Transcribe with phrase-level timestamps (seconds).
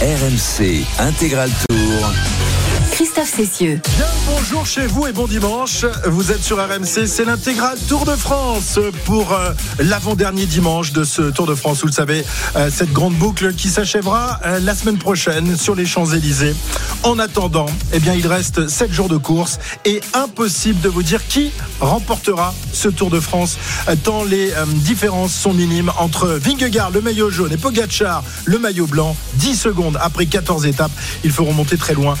[0.00, 2.55] RMC Intégral Tour.
[2.96, 3.80] Christophe Cessieux.
[3.96, 5.84] Bien bonjour chez vous et bon dimanche.
[6.06, 11.22] Vous êtes sur RMC, c'est l'intégral Tour de France pour euh, l'avant-dernier dimanche de ce
[11.22, 11.80] Tour de France.
[11.80, 12.24] Vous le savez,
[12.56, 16.54] euh, cette grande boucle qui s'achèvera euh, la semaine prochaine sur les Champs-Élysées.
[17.02, 21.26] En attendant, eh bien, il reste 7 jours de course et impossible de vous dire
[21.26, 23.58] qui remportera ce Tour de France
[24.02, 29.16] tant les différences sont minimes entre Vingegaard, le maillot jaune, et Pogacar, le maillot blanc.
[29.34, 30.90] 10 secondes après 14 étapes,
[31.24, 32.16] il faut remonter très loin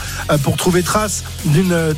[0.46, 1.92] pour trouver trace d'une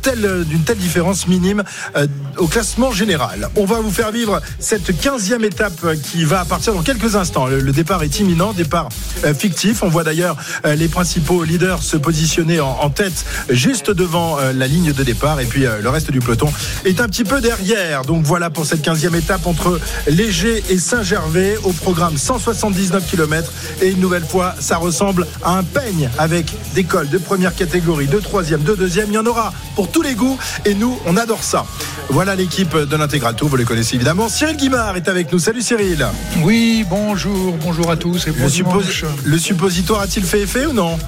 [0.00, 1.62] telle, d'une telle différence minime
[1.96, 3.48] euh, au classement général.
[3.56, 7.46] On va vous faire vivre cette 15e étape qui va partir dans quelques instants.
[7.46, 8.88] Le, départ est imminent, départ
[9.24, 9.82] euh, fictif.
[9.82, 14.92] On voit d'ailleurs euh, les principaux leaders se positionner en, tête juste devant la ligne
[14.92, 16.52] de départ et puis le reste du peloton
[16.84, 18.02] est un petit peu derrière.
[18.02, 23.90] Donc voilà pour cette 15e étape entre Léger et Saint-Gervais au programme 179 km et
[23.90, 28.18] une nouvelle fois ça ressemble à un peigne avec des cols de première catégorie, de
[28.18, 29.06] troisième, de deuxième.
[29.10, 31.66] Il y en aura pour tous les goûts et nous, on adore ça.
[32.08, 34.28] Voilà l'équipe de l'Intégral Tour, vous les connaissez évidemment.
[34.28, 35.38] Cyril Guimard est avec nous.
[35.38, 36.06] Salut Cyril.
[36.42, 40.98] Oui, bonjour, bonjour à tous et bon le, le suppositoire a-t-il fait effet ou non?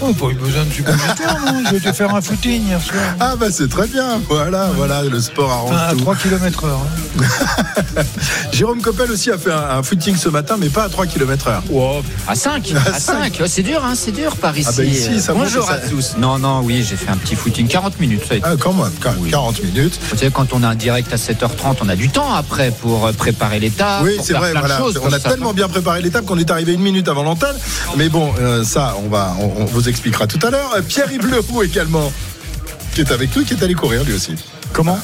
[0.00, 3.02] Oh, pas eu besoin de suppositoire, non Je vais te faire un footing hier soir.
[3.20, 4.20] Ah, bah c'est très bien.
[4.28, 6.80] Voilà, voilà, le sport arrange à 3 km heure.
[6.80, 8.02] Hein.
[8.52, 11.62] Jérôme Coppel aussi a fait un, footing ce matin, mais pas à 3 km heure.
[12.26, 14.68] À 5 À, 5, c'est dur, hein, c'est dur par ici.
[14.70, 16.16] Ah bah ici ça Bonjour à tous.
[16.18, 18.22] Non, non, oui, j'ai fait un petit footing, 40 minutes.
[18.28, 18.92] Ça Ah, quand même,
[19.30, 19.98] 40 minutes.
[20.10, 23.06] Vous savez, quand on a un direct à 7h30, on a du temps après pour
[23.06, 24.02] euh, préparer l'étape.
[24.02, 24.80] Oui, c'est vrai, voilà.
[25.02, 27.56] on a tellement bien préparé l'étape qu'on est arrivé une minute avant l'antenne.
[27.96, 30.76] Mais bon, euh, ça, on va, on, vous expliquera tout à l'heure.
[30.88, 32.12] Pierre-Yves Leroux également,
[32.94, 34.34] qui est avec nous, qui est allé courir lui aussi.
[34.72, 34.98] Comment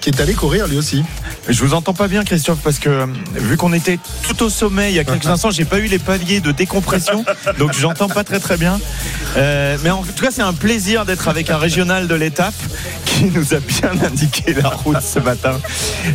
[0.00, 1.04] Qui est allé courir lui aussi.
[1.48, 4.92] Je vous entends pas bien, Christophe, parce que euh, vu qu'on était tout au sommet
[4.92, 7.24] il y a quelques instants, j'ai pas eu les paliers de décompression,
[7.58, 8.78] donc j'entends pas très très bien.
[9.36, 12.54] Euh, mais en tout cas, c'est un plaisir d'être avec un régional de l'étape
[13.04, 15.60] qui nous a bien indiqué la route ce matin.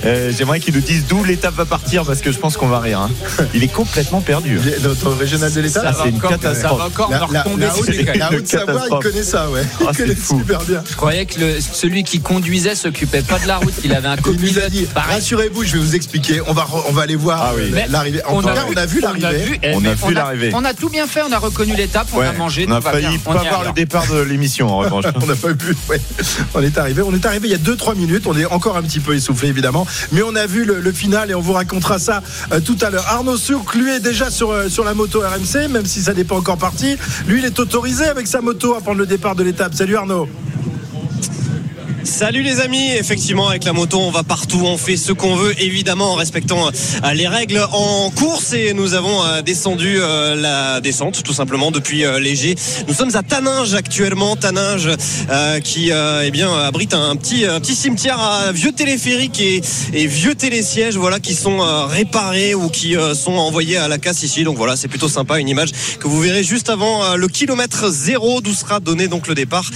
[0.06, 2.80] Euh, j'aimerais qu'il nous dise d'où l'étape va partir parce que je pense qu'on va
[2.80, 3.00] rire.
[3.00, 3.12] Hein.
[3.54, 4.60] Il est complètement perdu.
[4.84, 6.80] Notre régional de l'étape, c'est une catastrophe.
[6.80, 7.68] Ça encore la, retomber.
[8.16, 9.62] La, haute, Savoie, il connaît ça, ouais.
[9.82, 10.84] Il ah, connaît super bien.
[10.90, 14.18] Je croyais que le, celui qui conduisait s'occupait pas de la route, il avait un
[14.18, 14.72] copilote.
[14.96, 16.42] Rassurez-vous, je vais vous expliquer.
[16.48, 18.24] On va, on va aller voir ah l'arrivée.
[18.26, 19.60] En tout cas, on a vu l'arrivée.
[19.74, 20.52] On a vu l'arrivée.
[20.54, 21.22] On a tout bien fait.
[21.28, 22.08] On a reconnu l'étape.
[22.14, 22.66] On a mangé.
[22.68, 25.06] On a failli pas voir le départ de l'émission en revanche.
[25.22, 25.76] on n'a pas vu.
[26.54, 27.02] On est arrivé.
[27.02, 28.28] On est arrivé il y a 2-3 minutes.
[28.28, 31.36] On est encore un petit peu essoufflé évidemment, mais on a vu le, final et
[31.36, 32.22] on vous racontera ça
[32.54, 33.06] euh, tout à l'heure.
[33.10, 36.24] Arnaud Souk, lui est déjà sur euh, sur la moto RMC, même si ça n'est
[36.24, 36.96] pas encore parti.
[37.28, 39.74] Lui, il est autorisé avec sa moto à prendre le départ de l'étape.
[39.74, 40.30] Salut Arnaud.
[42.06, 45.60] Salut les amis, effectivement avec la moto on va partout, on fait ce qu'on veut
[45.60, 50.82] évidemment en respectant euh, les règles en course et nous avons euh, descendu euh, la
[50.82, 52.56] descente tout simplement depuis Léger.
[52.88, 54.90] Nous sommes à Taninge actuellement, Taninge
[55.64, 59.62] qui eh bien abrite un petit cimetière à vieux téléphériques et,
[59.94, 64.44] et vieux télésièges voilà qui sont réparés ou qui sont envoyés à la casse ici.
[64.44, 68.42] Donc voilà, c'est plutôt sympa une image que vous verrez juste avant le kilomètre zéro
[68.42, 69.70] d'où sera donné donc le départ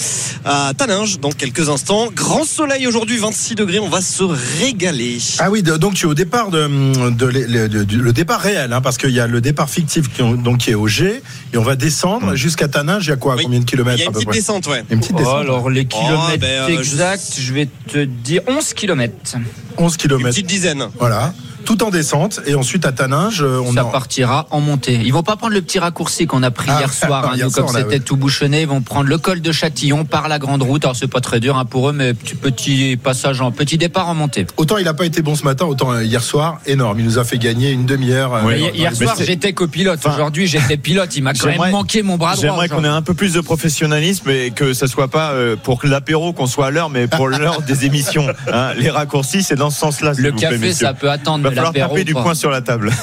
[0.45, 2.09] à Taninge dans quelques instants.
[2.19, 5.19] Grand soleil aujourd'hui, 26 degrés, on va se régaler.
[5.39, 9.21] Ah oui, donc tu es au départ de, le départ réel, hein, parce qu'il y
[9.21, 12.67] a le départ fictif qui, donc, qui est au G, et on va descendre jusqu'à
[12.67, 12.99] Tanin.
[12.99, 14.83] Il y a quoi Combien de kilomètres Il y a une petite descente, ouais.
[14.89, 15.33] Une petite descente.
[15.33, 17.53] Oh, alors les kilomètres oh, ben, euh, exacts, je...
[17.53, 19.37] vais te dire 11 kilomètres.
[19.77, 20.27] 11 kilomètres.
[20.27, 20.89] Une petite dizaine.
[20.99, 21.33] Voilà
[21.65, 24.99] tout en descente et ensuite à Taninge euh, on ça partira en montée.
[25.03, 27.51] Ils vont pas prendre le petit raccourci qu'on a pris ah, hier soir hein, nous,
[27.51, 28.61] comme c'était tout bouchonné.
[28.61, 30.83] Ils vont prendre le col de Châtillon par la grande route.
[30.85, 34.09] Alors c'est pas très dur hein, pour eux mais petit, petit passage en petit départ
[34.09, 34.45] en montée.
[34.57, 36.99] Autant il n'a pas été bon ce matin autant euh, hier soir énorme.
[36.99, 39.99] Il nous a fait gagner une demi-heure euh, hier soir j'étais copilote.
[40.05, 41.15] Aujourd'hui j'étais pilote.
[41.15, 43.41] Il m'a quand même manqué mon bras droit j'aimerais qu'on ait un peu plus de
[43.41, 45.33] professionnalisme et que ça soit pas
[45.63, 48.73] pour l'apéro qu'on soit à l'heure mais pour l'heure des émissions hein.
[48.77, 51.48] les raccourcis c'est dans ce sens là le café ça peut attendre
[51.93, 52.91] mais du sur la table.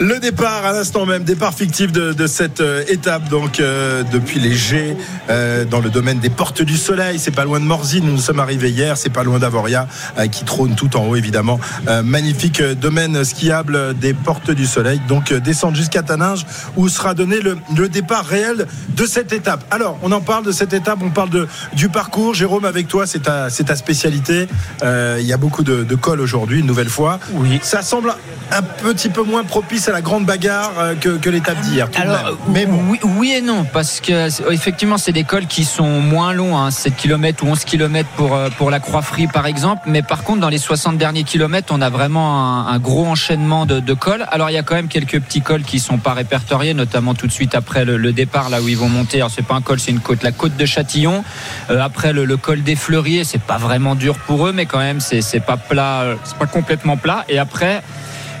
[0.00, 4.54] Le départ à l'instant même, départ fictif de, cette euh, étape, donc euh, depuis les
[4.54, 4.96] G,
[5.28, 7.18] euh, dans le domaine des Portes du Soleil.
[7.18, 9.88] C'est pas loin de Morzine, nous nous sommes arrivés hier, c'est pas loin d'Avoria,
[10.30, 11.58] qui trône tout en haut évidemment.
[12.04, 15.00] magnifique domaine skiable des Portes du Soleil.
[15.08, 16.46] Donc descendre jusqu'à Taninge,
[16.76, 19.64] où sera donné le, départ réel de cette étape.
[19.70, 22.34] Alors, on en parle de cette étape, on parle de, du parcours.
[22.34, 24.46] Jérôme, avec toi, c'est ta, ta spécialité.
[24.82, 27.18] Il y a beaucoup de, de cols aujourd'hui, une nouvelle fois.
[27.32, 27.47] Oui.
[27.62, 28.14] Ça semble
[28.50, 31.88] un petit peu moins propice à la grande bagarre euh, que, l'étape d'hier.
[31.96, 36.32] Alors, mais oui, oui, et non, parce que effectivement, c'est des cols qui sont moins
[36.32, 39.82] longs, hein, 7 km ou 11 km pour, euh, pour la Croix-Frie par exemple.
[39.86, 43.80] Mais par contre, dans les 60 derniers kilomètres, on a vraiment un, gros enchaînement de,
[43.80, 44.24] de, cols.
[44.30, 47.26] Alors, il y a quand même quelques petits cols qui sont pas répertoriés, notamment tout
[47.26, 49.18] de suite après le, départ, là où ils vont monter.
[49.18, 51.24] Alors, c'est pas un col, c'est une côte, la côte de Châtillon.
[51.70, 55.00] Euh, après, le, col des Fleuries, c'est pas vraiment dur pour eux, mais quand même,
[55.00, 57.24] c'est pas plat, c'est pas complètement plat.
[57.28, 57.82] Et après,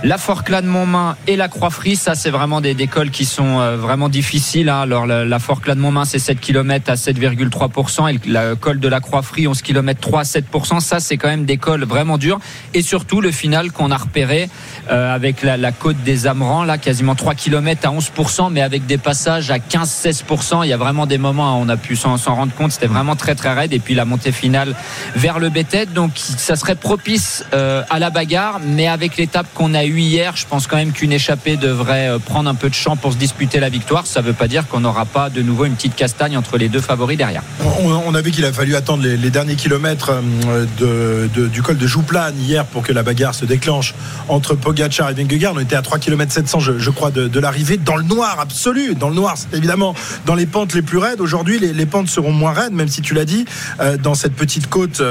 [0.04, 3.76] la Forclaz de Montmain et la Croix-Frie, ça c'est vraiment des, cols qui sont euh,
[3.76, 4.68] vraiment difficiles.
[4.68, 4.80] Hein.
[4.82, 8.88] Alors la, la Forclaz de Montmain c'est 7 km à 7,3% et le col de
[8.88, 10.80] la Croix-Frie 11 km 3 à 7%.
[10.80, 12.38] Ça c'est quand même des cols vraiment durs.
[12.74, 14.48] Et surtout le final qu'on a repéré
[14.90, 18.98] euh, avec la, côte des Amerans, là quasiment 3 km à 11%, mais avec des
[18.98, 20.64] passages à 15-16%.
[20.64, 22.70] Il y a vraiment des moments où on a pu s'en rendre compte.
[22.72, 23.72] C'était vraiment très très raide.
[23.72, 24.76] Et puis la montée finale
[25.16, 25.86] vers le Bétet.
[25.86, 30.36] Donc ça serait propice euh, à la bagarre, mais avec l'étape qu'on a hier.
[30.36, 33.18] Je pense quand même qu'une échappée devrait euh, prendre un peu de champ pour se
[33.18, 34.06] disputer la victoire.
[34.06, 36.68] Ça ne veut pas dire qu'on n'aura pas de nouveau une petite castagne entre les
[36.68, 37.42] deux favoris derrière.
[37.80, 40.12] On, a vu qu'il a fallu attendre les, derniers kilomètres
[40.50, 43.94] euh, du col de Jouplane hier pour que la bagarre se déclenche
[44.28, 45.54] entre Pogacar et Vingegaard.
[45.54, 48.94] On était à 3 km 700, je, crois, de, l'arrivée, dans le noir absolu.
[48.94, 49.94] Dans le noir, c'est évidemment
[50.26, 51.20] dans les pentes les plus raides.
[51.20, 53.44] Aujourd'hui, les, pentes seront moins raides, même si tu l'as dit,
[53.80, 55.02] euh, dans cette petite côte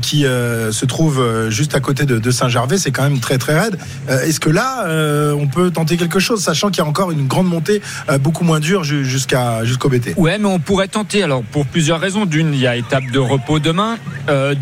[0.00, 2.78] qui se trouve juste à côté de, de Saint-Gervais.
[2.78, 3.78] C'est quand même très très raide.
[4.12, 7.10] Euh, est-ce que là, euh, on peut tenter quelque chose, sachant qu'il y a encore
[7.10, 7.80] une grande montée
[8.10, 11.22] euh, beaucoup moins dure jusqu'au BT Ouais, mais on pourrait tenter.
[11.22, 12.26] Alors pour plusieurs raisons.
[12.26, 13.96] D'une, il y a étape de repos demain.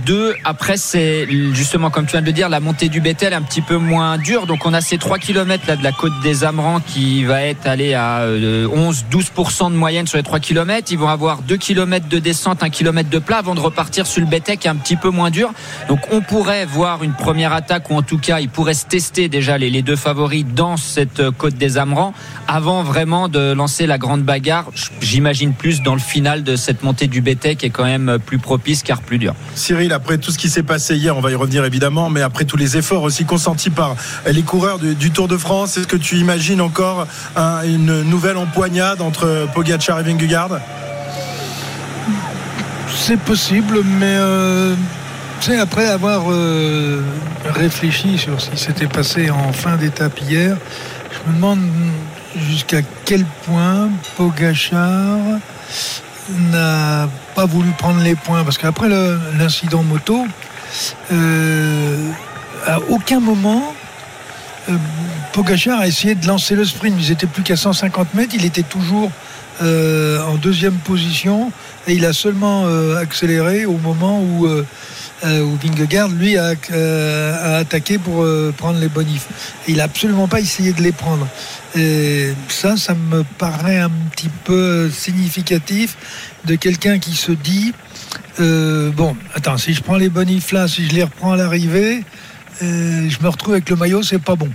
[0.06, 3.34] deux, après c'est justement comme tu viens de le dire, la montée du BT est
[3.34, 4.46] un petit peu moins dure.
[4.46, 7.66] Donc on a ces 3 km là de la côte des Amerans qui va être
[7.66, 10.88] allé à 11-12% de moyenne sur les 3 km.
[10.90, 14.20] Ils vont avoir 2 km de descente, 1 km de plat avant de repartir sur
[14.20, 15.52] le BT qui est un petit peu moins dur.
[15.88, 19.28] Donc on pourrait voir une première attaque ou en tout cas ils pourraient se tester
[19.28, 22.12] déjà les, deux favoris dans cette côte des Amerans
[22.46, 24.66] avant vraiment de lancer la grande bagarre.
[25.00, 28.38] J'imagine plus dans le final de cette montée du BT qui est quand même plus
[28.38, 29.34] propice car plus dur.
[29.54, 32.44] Cyril, après tout ce qui s'est passé hier, on va y revenir évidemment, mais après
[32.44, 33.96] tous les efforts aussi consentis par
[34.26, 37.06] les coureurs du, Tour de France, est-ce que tu imagines encore
[37.64, 40.60] une nouvelle empoignade entre Pogacar et Vingegaard?
[42.94, 44.74] C'est possible, mais euh,
[45.48, 47.02] après avoir euh,
[47.44, 50.56] réfléchi sur ce qui s'était passé en fin d'étape hier,
[51.10, 51.60] je me demande
[52.36, 55.16] jusqu'à quel point Pogachar
[56.52, 58.44] n'a pas voulu prendre les points.
[58.44, 58.88] Parce qu'après
[59.38, 60.26] l'incident moto,
[61.10, 62.10] euh,
[62.66, 63.74] à aucun moment,
[64.68, 64.74] euh,
[65.32, 66.96] Pogachar a essayé de lancer le sprint.
[67.00, 68.34] Ils étaient plus qu'à 150 mètres.
[68.34, 69.10] Il était toujours
[69.62, 71.52] en deuxième position
[71.86, 72.66] et il a seulement
[72.96, 74.48] accéléré au moment où
[75.24, 79.26] euh, où Vingegaard, lui, a, euh, attaqué pour euh, prendre les bonifs.
[79.68, 81.26] il n'a absolument pas essayé de les prendre.
[81.76, 85.96] Et ça, ça me paraît un petit peu significatif
[86.46, 87.74] de quelqu'un qui se dit
[88.38, 92.02] bon, attends, si je prends les bonifs là, si je les reprends à l'arrivée,
[92.62, 94.48] je me retrouve avec le maillot, c'est pas bon.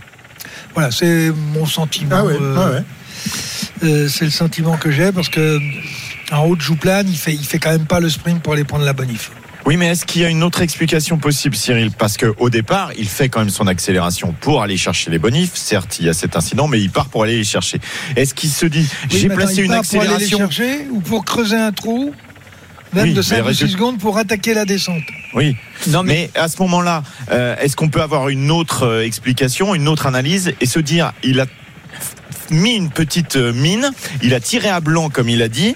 [0.74, 2.28] Voilà, c'est mon sentiment.
[2.28, 2.72] Ah
[3.84, 5.60] ah c'est le sentiment que j'ai parce que
[6.32, 8.64] en haut de Jouplane, il fait, il fait quand même pas le sprint pour aller
[8.64, 9.32] prendre la bonif.
[9.66, 11.90] Oui, mais est-ce qu'il y a une autre explication possible, Cyril?
[11.90, 15.56] Parce qu'au départ, il fait quand même son accélération pour aller chercher les bonifs.
[15.56, 17.80] Certes, il y a cet incident, mais il part pour aller les chercher.
[18.16, 21.58] Est-ce qu'il se dit, j'ai placé une accélération pour aller les chercher ou pour creuser
[21.58, 22.14] un trou
[22.94, 25.04] même de 5 ou 6 secondes pour attaquer la descente?
[25.34, 25.58] Oui.
[25.88, 26.30] Non, mais...
[26.36, 27.02] à ce moment-là,
[27.32, 31.12] euh, est-ce qu'on peut avoir une autre euh, explication, une autre analyse et se dire,
[31.24, 31.48] il a
[32.52, 35.76] mis une petite euh, mine, il a tiré à blanc comme il a dit,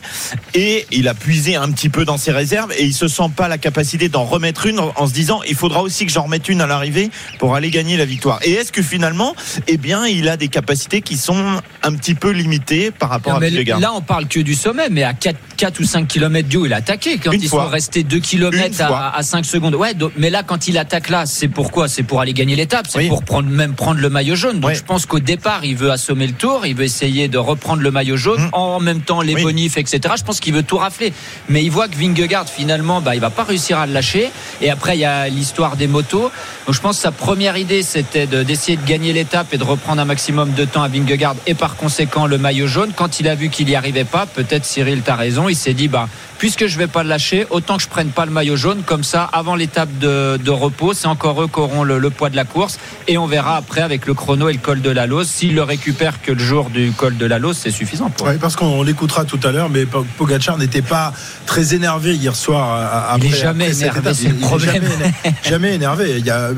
[0.54, 3.48] et il a puisé un petit peu dans ses réserves et il se sent pas
[3.48, 6.62] la capacité d'en remettre une en, se disant il faudra aussi que j'en remette une
[6.62, 8.40] à l'arrivée pour aller gagner la victoire.
[8.44, 9.36] Et est-ce que finalement,
[9.68, 13.40] eh bien, il a des capacités qui sont un petit peu limitées par rapport à
[13.40, 16.58] Vingegaard Là, on parle que du sommet, mais à 4, 4 ou 5 km du
[16.58, 17.18] haut, il a attaqué.
[17.18, 19.76] Quand il faut rester 2 km à, 5 secondes.
[19.76, 21.88] Ouais, mais là, quand il attaque là, c'est pourquoi?
[21.88, 24.60] C'est pour aller gagner l'étape, c'est pour prendre, même prendre le maillot jaune.
[24.60, 27.82] Donc je pense qu'au départ, il veut assommer le tour il veut essayer de reprendre
[27.82, 28.50] le maillot jaune, mmh.
[28.54, 30.00] en même temps les bonifs, etc.
[30.18, 31.14] Je pense qu'il veut tout rafler.
[31.48, 34.32] Mais il voit que Vingegaard, finalement, bah, il va pas réussir à le lâcher.
[34.62, 36.32] Et après, il y a l'histoire des motos.
[36.66, 40.02] Donc je pense que sa première idée, c'était d'essayer de, gagner l'étape et de reprendre
[40.02, 42.92] un maximum de temps à Vingegaard et par conséquent le maillot jaune.
[42.96, 45.88] Quand il a vu qu'il n'y arrivait pas, peut-être Cyril, as raison, Il s'est dit,
[45.88, 46.08] bah,
[46.40, 48.82] puisque je vais pas le lâcher, autant que je prenne pas le maillot jaune.
[48.84, 52.46] Comme ça, avant l'étape de, repos, c'est encore eux qui auront le, poids de la
[52.46, 52.80] course.
[53.08, 55.28] Et on verra après avec le chrono et le col de la Lose.
[55.28, 58.34] S'il le récupère que le jour du col de la Lose, c'est suffisant pour Oui,
[58.40, 61.14] parce qu'on l'écoutera tout à l'heure, mais Pogacar n'était pas
[61.46, 63.10] très énervé hier soir.
[63.10, 64.84] Après, il est jamais énervé, c'est le problème.
[65.44, 66.16] Jamais, énervé.
[66.18, 66.52] Il y a,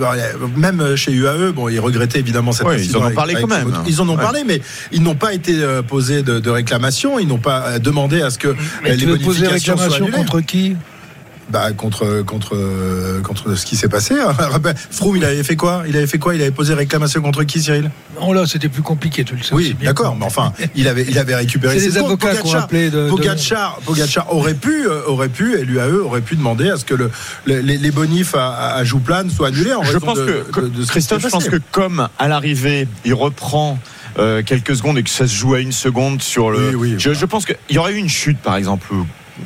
[0.55, 3.73] même chez UAE, bon, ils regrettaient évidemment cette Ils en ont parlé quand même.
[3.87, 4.61] Ils en ont parlé, mais
[4.91, 7.19] ils n'ont pas été euh, posés de, de réclamations.
[7.19, 9.05] Ils n'ont pas euh, demandé à ce que mais les
[9.75, 10.75] bonifications contre qui?
[11.51, 12.55] Bah, contre contre
[13.23, 14.15] contre ce qui s'est passé.
[14.91, 15.83] Froome, il avait fait quoi?
[15.85, 16.33] Il avait fait quoi?
[16.33, 17.91] Il avait posé réclamation contre qui, Cyril?
[18.19, 19.53] Non, là, c'était plus compliqué, tu le sais.
[19.53, 21.77] Oui, d'accord, mais enfin, il avait il avait récupéré.
[21.77, 23.81] C'est les avocats qui ont appelé de, Pogacar,
[24.29, 27.11] aurait pu euh, aurait pu et l'UAE aurait pu demander à ce que le,
[27.45, 29.73] les, bonifs à, à Jouplane soient annulés.
[29.73, 30.45] En je pense que
[30.87, 33.77] Christophe, je pense que comme à l'arrivée, il reprend.
[34.19, 36.97] Euh, quelques secondes et que ça se joue à une seconde sur le.
[36.97, 38.87] je, je pense qu'il y aurait eu une chute, par exemple,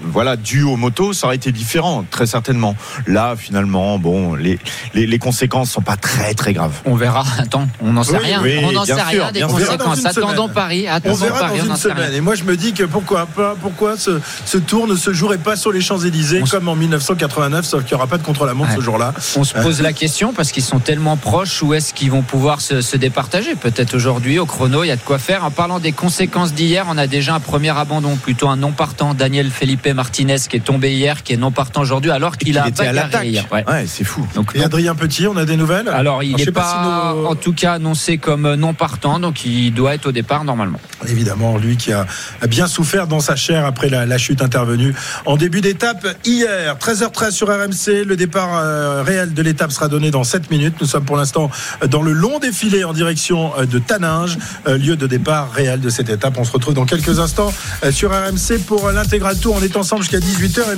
[0.04, 2.76] voilà, dû aux motos, ça aurait été différent, très certainement.
[3.08, 4.60] Là, finalement, bon, les,
[4.94, 6.82] les, les conséquences sont pas très très graves.
[6.86, 7.24] On verra.
[7.38, 8.42] Attends, on n'en sait rien.
[8.64, 10.06] on n'en sait rien des conséquences.
[10.06, 10.88] Attendons Paris.
[10.88, 12.14] Attendons on verra Paris, dans une semaine.
[12.14, 15.38] Et moi, je me dis que pourquoi pas, pourquoi ce, ce, tour ne se jouerait
[15.38, 18.72] pas sur les Champs Élysées comme en 1989, sauf qu'il n'y aura pas de contre-la-montre
[18.76, 19.14] ce jour-là.
[19.38, 21.62] On se pose la question parce qu'ils sont tellement proches.
[21.62, 23.56] Où est-ce qu'ils vont pouvoir se, se départager?
[23.56, 25.46] Peut-être aujourd'hui au chrono, il y a de quoi faire.
[25.46, 29.14] En parlant des conséquences d'hier, on a déjà un premier abandon, plutôt un non partant.
[29.14, 32.68] Daniel Felipe Martinez qui est tombé hier, qui est non partant aujourd'hui, alors qu'il a
[32.68, 33.28] été à l'attaque.
[33.52, 34.26] Ouais, c'est fou.
[34.36, 35.90] Donc, et Adrien Petit, on a des nouvelles?
[35.90, 40.08] Alors, il n'est pas, en tout cas, annoncé comme non partant, donc il doit être
[40.08, 40.80] au départ normalement.
[41.08, 42.06] Évidemment, lui qui a
[42.48, 46.78] bien souffert dans sa chair après la, chute intervenue en début d'étape hier.
[46.80, 48.06] 13h13 sur RMC.
[48.06, 50.76] Le départ euh, réel de l'étape sera donné dans 7 minutes.
[50.80, 51.52] Nous sommes pour l'instant
[51.90, 54.38] dans le long défilé en direction euh, de Taninge,
[54.68, 56.36] euh, lieu de départ réel de cette étape.
[56.38, 57.54] On se retrouve dans quelques instants
[57.92, 59.60] sur RMC pour l'intégral tour.
[59.76, 60.76] Ensemble jusqu'à 18h et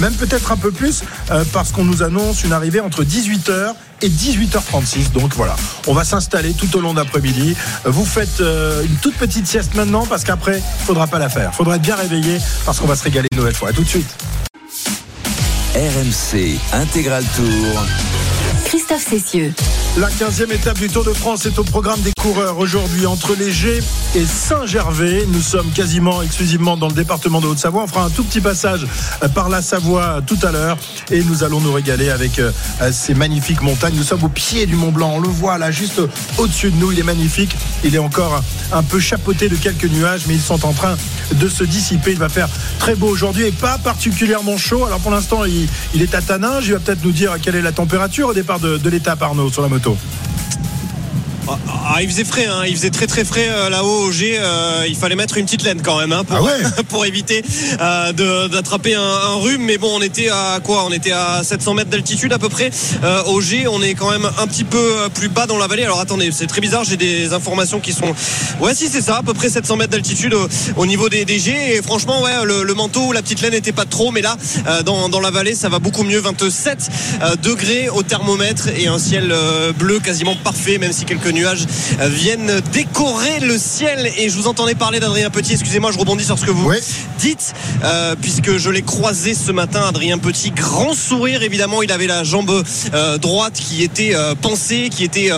[0.00, 4.08] même peut-être un peu plus euh, parce qu'on nous annonce une arrivée entre 18h et
[4.08, 5.12] 18h36.
[5.12, 7.56] Donc voilà, on va s'installer tout au long d'après-midi.
[7.84, 11.54] Vous faites euh, une toute petite sieste maintenant parce qu'après, faudra pas la faire.
[11.54, 13.70] Faudra être bien réveillé parce qu'on va se régaler une nouvelle fois.
[13.70, 14.14] A tout de suite.
[15.74, 17.82] RMC Intégral Tour.
[18.66, 19.54] Christophe Cessieux.
[19.96, 23.78] La 15e étape du Tour de France est au programme des coureurs aujourd'hui entre Léger
[24.14, 25.24] et Saint-Gervais.
[25.28, 27.84] Nous sommes quasiment exclusivement dans le département de Haute-Savoie.
[27.84, 28.86] On fera un tout petit passage
[29.34, 30.76] par la Savoie tout à l'heure
[31.10, 32.50] et nous allons nous régaler avec euh,
[32.90, 33.94] ces magnifiques montagnes.
[33.94, 35.12] Nous sommes au pied du Mont Blanc.
[35.14, 36.02] On le voit là juste
[36.36, 36.92] au-dessus de nous.
[36.92, 37.56] Il est magnifique.
[37.84, 38.42] Il est encore
[38.72, 40.96] un peu chapeauté de quelques nuages, mais ils sont en train
[41.32, 42.12] de se dissiper.
[42.12, 44.84] Il va faire très beau aujourd'hui et pas particulièrement chaud.
[44.84, 46.66] Alors pour l'instant, il, est à Taninge.
[46.66, 49.62] Il va peut-être nous dire quelle est la température au départ de, l'étape Arnaud sur
[49.62, 49.96] la moto.
[51.48, 51.58] Ah,
[51.94, 52.64] ah, il faisait frais, hein.
[52.66, 54.36] il faisait très très frais euh, là-haut au G.
[54.38, 57.44] Euh, il fallait mettre une petite laine quand même hein, pour, ah pour éviter
[57.80, 59.62] euh, d'attraper un, rhume.
[59.62, 60.84] Mais bon, on était à quoi?
[60.84, 62.70] On était à 700 mètres d'altitude à peu près.
[63.26, 65.84] au G, on est quand même un petit peu plus bas dans la vallée.
[65.84, 66.84] Alors attendez, c'est très bizarre.
[66.84, 68.14] J'ai des informations qui sont.
[68.60, 70.34] Ouais, si c'est ça, à peu près 700 mètres d'altitude
[70.76, 71.76] au, niveau des, des, G.
[71.76, 74.36] Et franchement, ouais, le, manteau, la petite laine n'était pas trop, mais là,
[74.84, 76.18] dans, dans, la vallée, ça va beaucoup mieux.
[76.18, 76.90] 27
[77.42, 79.34] degrés au thermomètre et un ciel
[79.78, 81.66] bleu quasiment parfait, même si quelques nuages
[82.00, 84.10] viennent décorer le ciel.
[84.18, 85.52] Et je vous entendais parler d'Adrien Petit.
[85.52, 86.70] Excusez-moi, je rebondis sur ce que vous
[87.18, 90.50] dites, euh, puisque je l'ai croisé ce matin, Adrien Petit.
[90.50, 91.82] Grand sourire, évidemment.
[91.82, 92.62] Il avait la jambe
[92.94, 95.30] euh, droite qui était euh, pensée, qui était,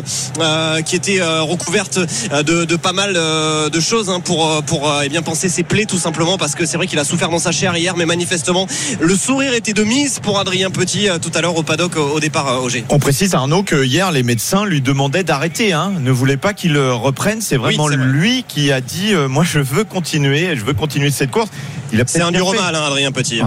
[0.85, 5.63] qui était recouverte de, pas mal de choses hein, pour, pour eh bien penser ses
[5.63, 8.07] plaies, tout simplement, parce que c'est vrai qu'il a souffert dans sa chair hier, mais
[8.07, 8.67] manifestement,
[9.01, 12.63] le sourire était de mise pour Adrien Petit tout à l'heure au paddock au, départ
[12.63, 12.85] au G.
[12.89, 15.73] On précise, Arnaud, que hier, les médecins lui demandaient d'arrêter.
[15.73, 15.88] Hein.
[15.91, 17.41] Ne voulait pas qu'il reprenne.
[17.41, 21.31] C'est vraiment lui qui a dit euh, Moi, je veux continuer, je veux continuer cette
[21.31, 21.51] course.
[22.07, 23.41] C'est un dur mal, hein, Adrien Petit.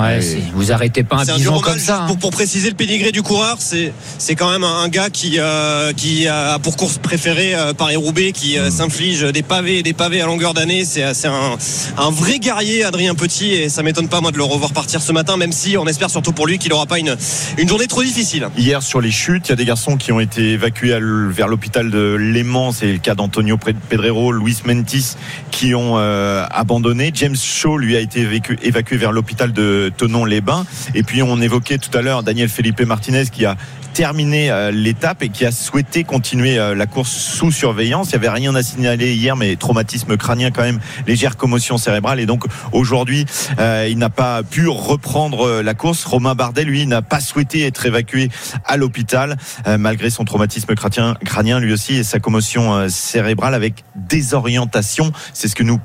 [0.53, 2.05] Vous arrêtez pas un pigeon comme ça.
[2.07, 5.93] Pour, pour, préciser le pédigré du coureur, c'est c'est quand même un, gars qui euh,
[5.93, 8.71] qui a pour course préférée euh, Paris-Roubaix, qui hmm.
[8.71, 10.85] s'inflige des pavés des pavés à longueur d'année.
[10.85, 11.57] C'est un,
[11.97, 15.11] un vrai guerrier, Adrien Petit, et ça m'étonne pas moi de le revoir partir ce
[15.11, 17.15] matin, même si on espère surtout pour lui qu'il n'aura pas une
[17.57, 18.49] une journée trop difficile.
[18.57, 20.97] Hier sur les chutes, il y a des garçons qui ont été évacués
[21.29, 22.71] vers l'hôpital de Léman.
[22.71, 25.15] C'est le cas d'Antonio Pedrero, Luis Mentis
[25.51, 27.11] qui ont euh, abandonné.
[27.13, 28.27] James Shaw lui a été
[28.63, 30.65] évacué, vers l'hôpital de Tonon-les-Bains.
[30.95, 33.55] Et puis on évoquait tout à l'heure Daniel Felipe Martinez qui a
[33.93, 38.09] terminé euh, l'étape et qui a souhaité continuer euh, la course sous surveillance.
[38.09, 42.19] Il n'y avait rien à signaler hier, mais traumatisme crânien quand même, légère commotion cérébrale.
[42.19, 43.25] Et donc aujourd'hui,
[43.59, 46.05] euh, il n'a pas pu reprendre la course.
[46.05, 48.29] Romain Bardet, lui, n'a pas souhaité être évacué
[48.65, 55.11] à l'hôpital, malgré son traumatisme crânien, crânien lui aussi et sa commotion cérébrale avec désorientation.
[55.33, 55.77] C'est ce que nous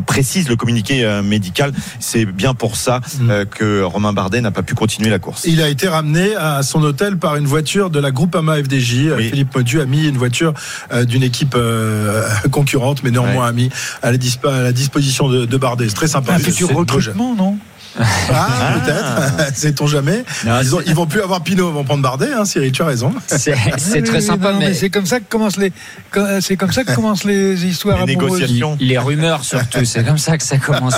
[0.00, 1.72] précise le communiqué médical.
[2.00, 3.44] C'est bien pour ça mm.
[3.50, 5.44] que Romain Bardet n'a pas pu continuer la course.
[5.44, 9.16] Il a été ramené à son hôtel par une voiture de la Groupama FDJ.
[9.18, 10.54] Philippe Modu a mis une voiture
[11.06, 11.56] d'une équipe
[12.50, 13.70] concurrente, mais néanmoins a mis
[14.02, 15.88] à la, disposition de, Bardet.
[15.88, 16.34] C'est très sympa.
[16.34, 17.58] Un futur recrutement, non?
[17.98, 20.24] Ah, ah, peut-être, sait-on jamais.
[20.86, 23.12] ils, vont plus avoir Pinot, ils vont prendre Bardet, hein, Cyril, tu as raison.
[23.26, 25.72] C'est très sympa, mais, c'est comme ça que commencent les,
[26.40, 29.84] c'est comme ça que commencent les histoires les négociations, les rumeurs surtout.
[29.84, 30.94] C'est comme ça que ça commence.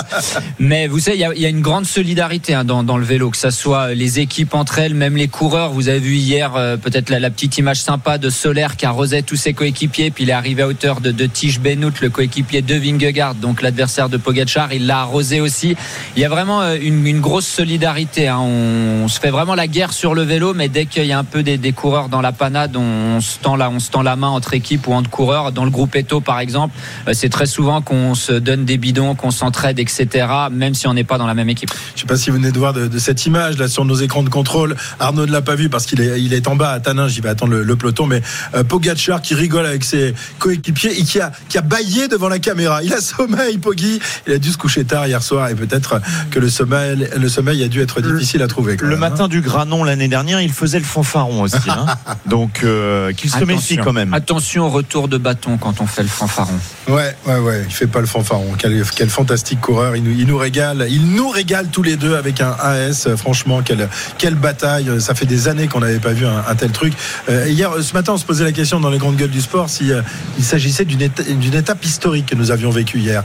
[0.59, 3.51] Mais vous savez, il y, a une grande solidarité hein, dans, le vélo, que ça
[3.51, 5.71] soit les équipes entre elles, même les coureurs.
[5.71, 9.35] Vous avez vu hier euh, peut-être la, petite image sympa de Solaire qui arrosait tous
[9.35, 12.75] ses coéquipiers, puis il est arrivé à hauteur de, de Tige Benoît, le coéquipier de
[12.75, 14.73] Vingegaard, donc l'adversaire de Pogacar.
[14.73, 15.75] Il l'a arrosé aussi.
[16.15, 18.27] Il y a vraiment euh, une, grosse solidarité.
[18.27, 18.39] Hein.
[18.39, 21.23] On, se fait vraiment la guerre sur le vélo, mais dès qu'il y a un
[21.23, 24.27] peu des, coureurs dans la panade, on, se tend la, on se tend la main
[24.27, 25.51] entre équipes ou entre coureurs.
[25.51, 26.75] Dans le groupe Eto, par exemple,
[27.07, 30.93] euh, c'est très souvent qu'on se donne des bidons, qu'on s'entraide, etc., même si on
[30.93, 31.69] n'est pas dans la même équipe.
[31.89, 33.95] Je ne sais pas si vous venez de voir de, cette image là sur nos
[33.95, 34.75] écrans de contrôle.
[34.99, 37.07] Arnaud ne l'a pas vu parce qu'il est, il est en bas à Tanin.
[37.07, 38.21] J'y vais attendre le, peloton, mais
[38.55, 42.39] euh, Pogacar qui rigole avec ses coéquipiers et qui a, qui a baillé devant la
[42.39, 42.83] caméra.
[42.83, 43.99] Il a sommeil, Poggi.
[44.27, 45.99] Il a dû se coucher tard hier soir et peut-être
[46.31, 48.77] que le sommeil, le sommeil a dû être difficile à trouver.
[48.79, 49.27] le matin hein.
[49.27, 51.57] du Granon l'année dernière, il faisait le fanfaron aussi.
[51.69, 51.85] Hein.
[52.25, 54.13] Donc euh, qu'il se méfie quand même.
[54.13, 56.53] Attention au retour de bâton quand on fait le fanfaron.
[56.87, 57.63] Ouais, ouais, ouais.
[57.67, 58.53] Il fait pas le fanfaron.
[58.57, 59.95] Quel, quel fantastique coureur.
[59.95, 60.87] Il nous, il nous, régale.
[60.89, 63.07] Il nous régale tous les deux avec un AS.
[63.17, 64.89] Franchement, quelle, quelle bataille.
[64.99, 66.93] Ça fait des années qu'on n'avait pas vu un, tel truc.
[67.29, 69.69] Euh, hier, ce matin, on se posait la question dans les grandes gueules du sport
[69.69, 70.01] si euh,
[70.37, 73.23] il s'agissait d'une étape, étape, historique que nous avions vécue hier.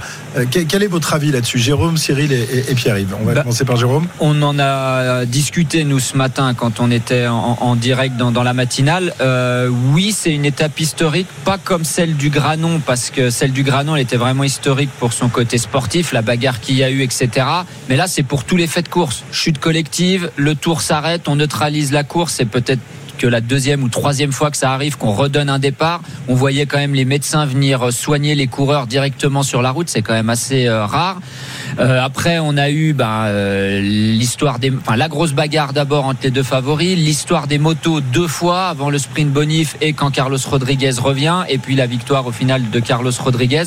[0.50, 4.06] quel, est votre avis là-dessus, Jérôme, Cyril et, Pierre-Yves On va bah, commencer par Jérôme.
[4.20, 8.54] On en a discuté nous ce matin quand on était en, direct dans, dans, la
[8.54, 9.14] matinale.
[9.20, 13.62] Euh, oui, c'est une étape historique, pas comme celle du Granon, parce que celle du
[13.62, 17.02] Granon, elle était vraiment historique pour son côté sportif, la bagarre qu'il y a eu,
[17.02, 17.46] etc.
[17.88, 19.24] Mais là, c'est pour tous les faits de course.
[19.32, 22.80] Chute collective, le tour s'arrête, on neutralise la course, c'est peut-être
[23.20, 26.00] que la deuxième ou troisième fois que ça arrive qu'on redonne un départ.
[26.26, 29.90] On voyait quand même les médecins venir soigner les coureurs directement sur la route.
[29.90, 31.20] C'est quand même assez euh, rare.
[31.78, 36.20] Euh, après, on a eu ben, euh, l'histoire des, enfin la grosse bagarre d'abord entre
[36.22, 40.38] les deux favoris, l'histoire des motos deux fois avant le sprint bonif et quand Carlos
[40.46, 43.64] Rodriguez revient, et puis la victoire au final de Carlos Rodriguez.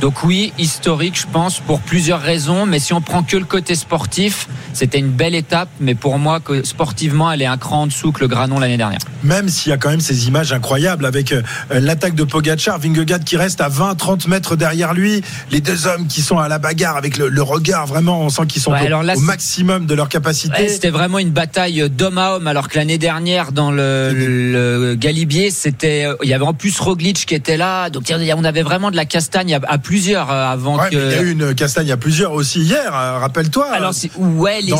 [0.00, 2.64] Donc oui, historique, je pense, pour plusieurs raisons.
[2.64, 6.40] Mais si on prend que le côté sportif, c'était une belle étape, mais pour moi,
[6.62, 8.93] sportivement, elle est un cran en dessous que le Granon l'année dernière.
[9.22, 13.20] Même s'il y a quand même ces images incroyables avec euh, l'attaque de Pogacar, Vingegaard
[13.20, 16.96] qui reste à 20-30 mètres derrière lui, les deux hommes qui sont à la bagarre
[16.96, 20.68] avec le, regard vraiment, on sent qu'ils sont au, maximum de leur capacité.
[20.68, 26.08] c'était vraiment une bataille d'homme à homme, alors que l'année dernière dans le, Galibier, c'était,
[26.22, 29.04] il y avait en plus Roglic qui était là, donc on avait vraiment de la
[29.04, 30.94] castagne à, plusieurs euh, avant que.
[30.94, 33.68] il y a eu une castagne à plusieurs aussi hier, euh, rappelle-toi.
[33.72, 34.72] Alors ouais, les,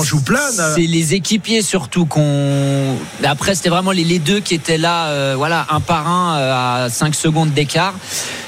[0.75, 2.97] c'est les équipiers surtout qu'on.
[3.23, 6.89] Après, c'était vraiment les, deux qui étaient là, euh, voilà, un par un euh, à
[6.91, 7.95] 5 secondes d'écart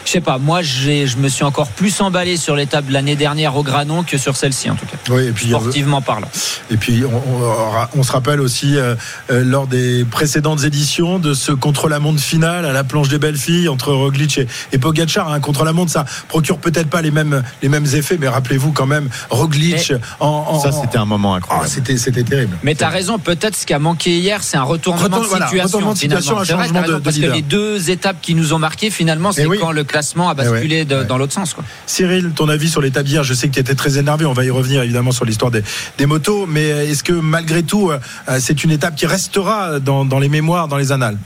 [0.06, 3.56] je sais pas, moi je me suis encore plus emballé sur l'étape de l'année dernière
[3.56, 4.96] au Granon que sur celle-ci en tout cas.
[5.10, 6.28] Oui, et puis, sportivement parlant.
[6.70, 8.94] Et puis on, se rappelle aussi euh,
[9.30, 13.68] euh, lors des précédentes éditions de ce contre-la-montre final à la planche des belles filles
[13.68, 15.32] entre Roglic et, et Pogacar.
[15.32, 19.08] Un contre-la-montre, ça procure peut-être pas les mêmes les mêmes effets, mais rappelez-vous quand même
[19.28, 21.66] Roglic en, ça c'était un moment incroyable.
[21.68, 22.56] Ah, c'était c'était terrible.
[22.62, 25.94] Mais tu as raison, peut-être ce qui a manqué hier, c'est un retournement, de situation,
[25.94, 29.46] situation, un changement de, parce que les deux étapes qui nous ont marqué finalement, c'est
[29.46, 31.54] quand le classement a eh basculé dans l'autre sens.
[31.54, 31.64] Quoi.
[31.86, 34.26] Cyril, ton avis sur l'état d'hier Je sais que tu étais très énervé.
[34.26, 36.46] On va y revenir évidemment sur l'histoire des, motos.
[36.46, 37.98] Mais est-ce que malgré tout, euh,
[38.38, 41.18] c'est une étape qui restera dans, les mémoires, dans les annales?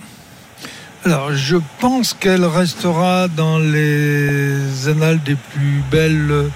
[1.05, 6.51] Alors, je pense qu'elle restera dans les annales des plus belles,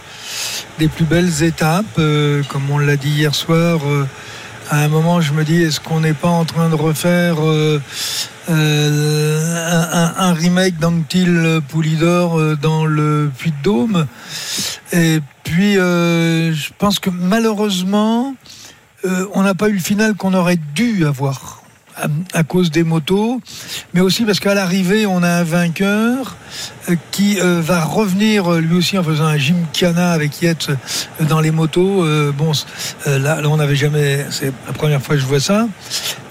[0.79, 1.99] des plus belles étapes.
[1.99, 4.07] Euh, comme on l'a dit hier soir, euh,
[4.71, 7.81] à un moment, je me dis, est-ce qu'on n'est pas en train de refaire euh,
[8.49, 14.07] un, remake d'Anctil Poulidor euh, dans le Puy-de-Dôme?
[14.93, 18.35] Et puis, euh, je pense que malheureusement,
[19.35, 21.64] on n'a pas eu le final qu'on aurait dû avoir
[22.33, 23.41] à, cause des motos,
[23.93, 26.37] mais aussi parce qu'à l'arrivée, on a un vainqueur
[26.89, 30.71] euh, qui euh, va revenir euh, lui aussi en faisant un gymkhana avec Yates
[31.21, 32.05] dans les motos.
[32.33, 32.53] bon,
[33.07, 35.69] là, on n'avait jamais, c'est la première fois que je vois ça,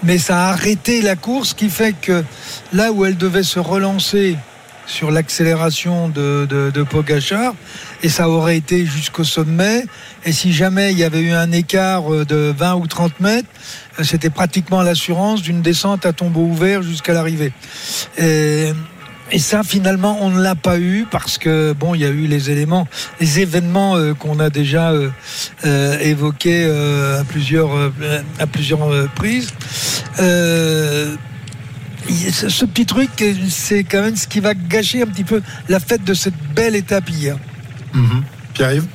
[0.02, 2.24] mais ça a arrêté la course, qui fait que
[2.72, 4.36] là où elle devait se relancer
[4.86, 7.54] sur l'accélération de, de, de, Pogachar
[8.04, 9.82] et ça aurait été jusqu'au sommet.
[10.26, 13.48] Et si jamais il y avait eu un écart de 20 ou 30 mètres,
[14.02, 17.52] c'était pratiquement l'assurance d'une descente à tombeau ouvert jusqu'à l'arrivée.
[18.18, 18.72] Et,
[19.38, 22.50] ça, finalement, on ne l'a pas eu parce que bon, il y a eu les
[22.50, 22.86] éléments,
[23.20, 25.08] les événements euh, qu'on a déjà euh,
[25.64, 27.70] euh, évoqués à plusieurs
[28.38, 29.48] à plusieurs reprises.
[30.18, 31.16] ce
[32.66, 33.10] petit truc,
[33.48, 35.40] c'est quand même ce qui va gâcher un petit peu
[35.70, 37.38] la fête de cette belle étape hier.
[37.94, 38.22] Mmh.
[38.54, 38.86] Pierre-Yves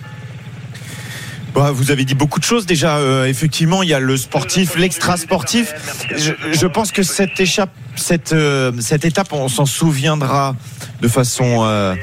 [1.55, 2.99] bah, vous avez dit beaucoup de choses déjà.
[3.25, 5.73] effectivement, il y a le sportif, l'extra sportif.
[6.15, 10.55] Je, je, pense que cette échappe cette, euh, cette étape, on s'en souviendra
[11.01, 11.95] de façon euh,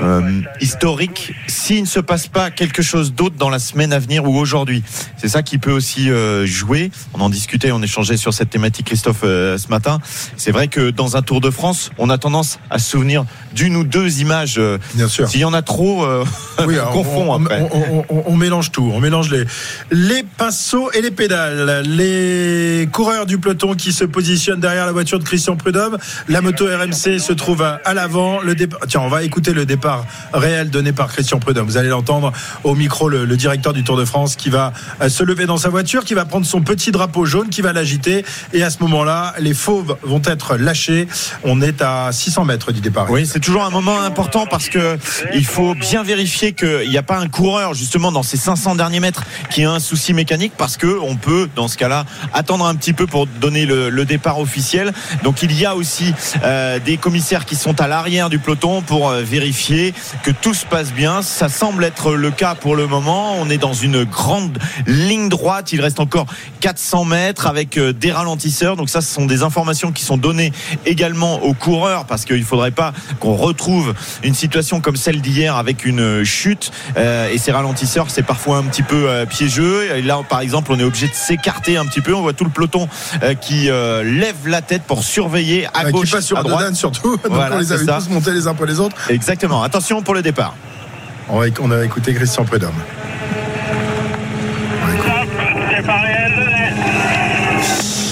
[0.00, 4.24] euh, historique s'il ne se passe pas quelque chose d'autre dans la semaine à venir
[4.24, 4.82] ou aujourd'hui.
[5.16, 6.08] C'est ça qui peut aussi
[6.44, 6.90] jouer.
[7.14, 9.98] On en discutait, on échangeait sur cette thématique, Christophe, ce matin.
[10.36, 13.76] C'est vrai que dans un Tour de France, on a tendance à se souvenir d'une
[13.76, 14.60] ou deux images.
[14.94, 15.28] Bien sûr.
[15.28, 16.06] S'il y en a trop,
[16.66, 17.68] oui, on confond on, après.
[18.08, 18.90] On, mélange tout.
[18.92, 19.44] On mélange les,
[19.90, 21.82] les pinceaux et les pédales.
[21.86, 25.98] Les coureurs du peloton qui se positionnent derrière la voiture de Christian Prudhomme.
[26.28, 28.15] La moto RMC se trouve à l'avant.
[28.88, 31.66] Tiens, on va écouter le départ réel donné par Christian Prudhomme.
[31.66, 32.32] Vous allez l'entendre
[32.64, 35.68] au micro, le, directeur du Tour de France qui va euh, se lever dans sa
[35.68, 38.24] voiture, qui va prendre son petit drapeau jaune, qui va l'agiter.
[38.52, 41.08] Et à ce moment-là, les fauves vont être lâchés.
[41.44, 43.10] On est à 600 mètres du départ.
[43.10, 44.98] Oui, c'est toujours un moment important parce que
[45.34, 49.00] il faut bien vérifier qu'il n'y a pas un coureur justement dans ces 500 derniers
[49.00, 52.74] mètres qui a un souci mécanique parce que on peut dans ce cas-là attendre un
[52.74, 54.92] petit peu pour donner le départ officiel.
[55.22, 59.10] Donc il y a aussi euh, des commissaires qui sont à l'arrière du peloton pour
[59.10, 59.92] euh, vérifier
[60.22, 61.22] que tout se passe bien.
[61.22, 63.34] Ça semble être le cas pour le moment.
[63.40, 65.72] On est dans une grande ligne droite.
[65.72, 66.26] Il reste encore
[66.60, 68.76] 400 mètres avec euh, des ralentisseurs.
[68.76, 70.52] Donc ça, ce sont des informations qui sont données
[70.84, 73.92] également aux coureurs parce qu'il ne faudrait pas qu'on retrouve
[74.22, 76.70] une situation comme celle d'hier avec une chute.
[76.96, 79.96] et ces ralentisseurs, c'est parfois un petit peu piégeux.
[79.96, 82.14] Et là, par exemple, on est obligé de s'écarter un petit peu.
[82.14, 82.88] On voit tout le peloton
[83.40, 86.74] qui lève la tête pour surveiller à gauche, qui sur à droite.
[86.74, 87.16] surtout.
[87.24, 89.10] Donc on les avait tous montés les uns après les autres.
[89.10, 89.62] Exactement.
[89.62, 90.54] Attention pour le départ.
[91.28, 92.74] On a écouté Christian Prédhomme.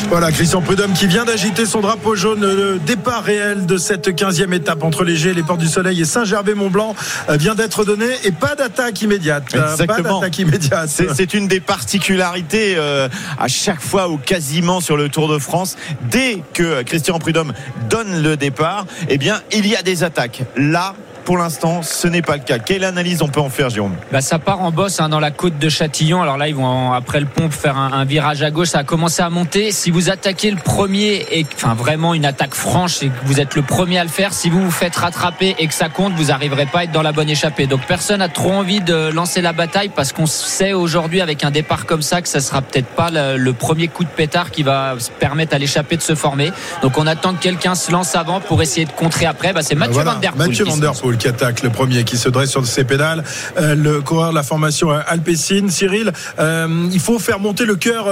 [0.09, 2.41] Voilà, Christian Prudhomme qui vient d'agiter son drapeau jaune.
[2.41, 6.95] Le départ réel de cette 15e étape entre les les Portes du Soleil et Saint-Gervais-Mont-Blanc
[7.29, 9.45] euh, vient d'être donné et pas d'attaque immédiate.
[9.55, 10.23] Euh, Exactement.
[10.39, 10.89] immédiate.
[10.89, 15.77] C'est une des particularités euh, à chaque fois ou quasiment sur le Tour de France.
[16.11, 17.53] Dès que Christian Prudhomme
[17.89, 20.43] donne le départ, eh bien, il y a des attaques.
[20.57, 22.59] Là, pour l'instant, ce n'est pas le cas.
[22.59, 25.31] Quelle analyse on peut en faire, Jérôme bah, Ça part en bosse hein, dans la
[25.31, 26.21] côte de Châtillon.
[26.21, 28.69] Alors là, ils vont, après le pont, faire un, virage à gauche.
[28.69, 29.71] Ça a commencé à monter.
[29.71, 33.55] Si vous attaquez le premier, et enfin vraiment une attaque franche, et que vous êtes
[33.55, 36.27] le premier à le faire, si vous vous faites rattraper et que ça compte, vous
[36.27, 37.67] n'arriverez pas à être dans la bonne échappée.
[37.67, 41.51] Donc personne n'a trop envie de lancer la bataille parce qu'on sait aujourd'hui, avec un
[41.51, 44.95] départ comme ça, que ça sera peut-être pas le, premier coup de pétard qui va
[45.19, 46.53] permettre à l'échappée de se former.
[46.83, 49.53] Donc on attend que quelqu'un se lance avant pour essayer de contrer après.
[49.53, 50.49] Bah, c'est Mathieu Van Der Poel.
[50.49, 53.25] Mathieu Van Der Poel qui attaque le premier, qui se dresse sur ses pédales.
[53.59, 57.77] Euh, le coureur de la formation euh, Alpecin, Cyril, euh, il faut faire monter le
[57.77, 58.07] cœur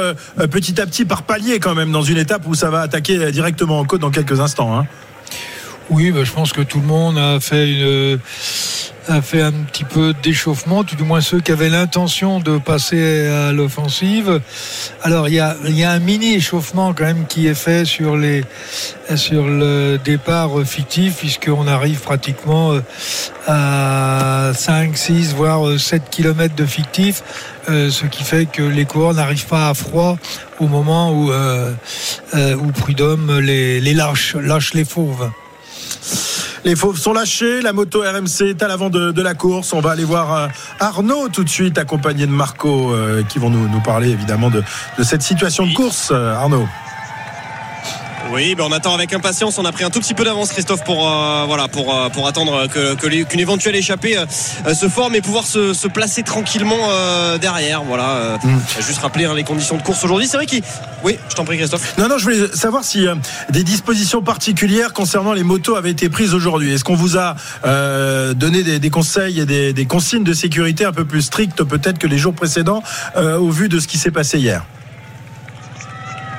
[0.50, 3.78] petit à petit par palier quand même dans une étape où ça va attaquer directement
[3.78, 4.78] en côte dans quelques instants.
[4.78, 4.86] Hein.
[5.92, 8.18] Oui, bah, je pense que tout le monde a fait une
[9.08, 13.26] a fait un petit peu d'échauffement, tout du moins ceux qui avaient l'intention de passer
[13.26, 14.40] à l'offensive.
[15.02, 18.16] Alors il y a, y a, un mini échauffement quand même qui est fait sur
[18.16, 18.44] les
[19.16, 22.80] sur le départ fictif puisqu'on arrive pratiquement euh,
[23.46, 27.22] à 5, 6 voire 7 km de fictif.
[27.68, 30.16] Euh, ce qui fait que les coureurs n'arrivent pas à froid
[30.58, 31.74] au moment où, euh,
[32.34, 35.30] où Prud'homme les, lâche, lâche les fauves.
[36.64, 37.60] Les fauves sont lâchés.
[37.60, 39.72] La moto RMC est à l'avant de, la course.
[39.72, 40.46] On va aller voir euh,
[40.78, 44.62] Arnaud tout de suite, accompagné de Marco, euh, qui vont nous, nous parler évidemment de,
[44.98, 46.10] de cette situation de course.
[46.12, 46.68] Euh, Arnaud.
[48.30, 49.58] Oui, ben on attend avec impatience.
[49.58, 52.26] On a pris un tout petit peu d'avance, Christophe, pour euh, voilà, pour euh, pour
[52.26, 56.88] attendre que qu'une éventuelle échappée euh, se forme et pouvoir se, se placer tranquillement
[57.40, 57.82] derrière.
[57.82, 58.38] Voilà.
[58.42, 58.58] Mm.
[58.80, 60.26] Juste rappeler hein, les conditions de course aujourd'hui.
[60.26, 60.62] C'est vrai qu'il.
[61.04, 61.98] Oui, je t'en prie, Christophe.
[61.98, 63.06] Non, non, je voulais savoir si
[63.50, 66.72] des dispositions particulières concernant les motos avaient été prises aujourd'hui.
[66.72, 67.34] Est-ce qu'on vous a
[68.34, 71.98] donné des, des, conseils et des, des, consignes de sécurité un peu plus strictes peut-être
[71.98, 72.82] que les jours précédents
[73.16, 74.64] au vu de ce qui s'est passé hier?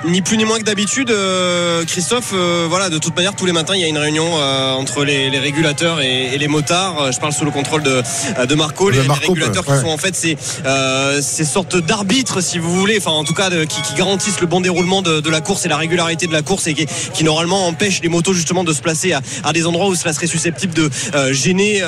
[0.06, 2.32] Ni plus ni moins que d'habitude, euh, Christophe.
[2.34, 5.04] Euh, voilà, de toute manière, tous les matins, il y a une réunion euh, entre
[5.04, 7.12] les, régulateurs et, les motards.
[7.12, 8.02] Je parle sous le contrôle de,
[8.46, 8.90] de Marco.
[8.90, 10.38] Les, régulateurs qui sont en fait ces,
[11.22, 15.02] ces sortes d'arbitres, si vous voulez, enfin en tout cas qui, garantissent le bon déroulement
[15.02, 18.34] de, la course et la régularité de la course et qui, normalement empêchent les motos
[18.34, 20.90] justement de se placer à, des endroits où cela serait susceptible de
[21.32, 21.82] gêner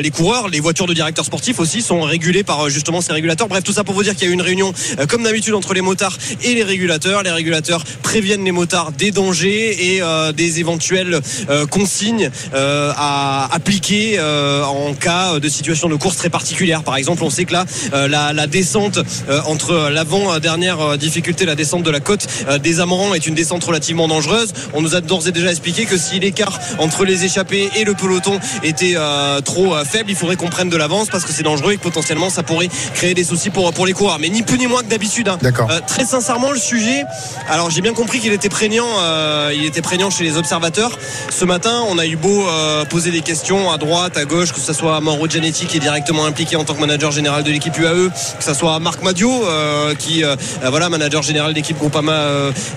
[0.00, 0.48] les coureurs.
[0.48, 3.48] Les voitures de directeurs sportifs aussi sont régulées par justement ces régulateurs.
[3.48, 4.72] Bref, tout ça pour vous dire qu'il y a eu une réunion
[5.08, 7.22] comme d'habitude entre les motards et les régulateurs.
[7.22, 10.02] Les régulateurs régulateurs préviennent les motards des dangers et
[10.34, 11.20] des éventuelles
[11.70, 16.82] consignes à appliquer en cas de situation de course très particulière.
[16.82, 18.98] Par exemple, on sait que là, la, la, descente
[19.46, 22.26] entre l'avant-dernière difficulté, la descente de la côte
[22.60, 24.52] des Amorans est une descente relativement dangereuse.
[24.72, 27.94] On nous a d'ores et déjà expliqué que si l'écart entre les échappés et le
[27.94, 28.96] peloton était
[29.44, 32.30] trop faible, il faudrait qu'on prenne de l'avance parce que c'est dangereux et que potentiellement
[32.30, 34.18] ça pourrait créer des soucis pour, pour les coureurs.
[34.18, 35.28] Mais ni plus ni moins que d'habitude.
[35.28, 35.38] Hein.
[35.42, 35.70] D'accord.
[35.70, 37.04] Euh, très sincèrement, le sujet,
[37.48, 40.98] alors j'ai bien compris qu'il était prégnant, euh, il était prégnant chez les observateurs.
[41.30, 44.60] Ce matin, on a eu beau euh, poser des questions à droite, à gauche, que
[44.60, 47.76] ce soit Mauro Gianetti qui est directement impliqué en tant que manager général de l'équipe
[47.76, 49.30] UAE, que ce soit Marc Madio
[49.98, 50.22] qui
[50.62, 52.26] voilà manager général d'équipe Groupama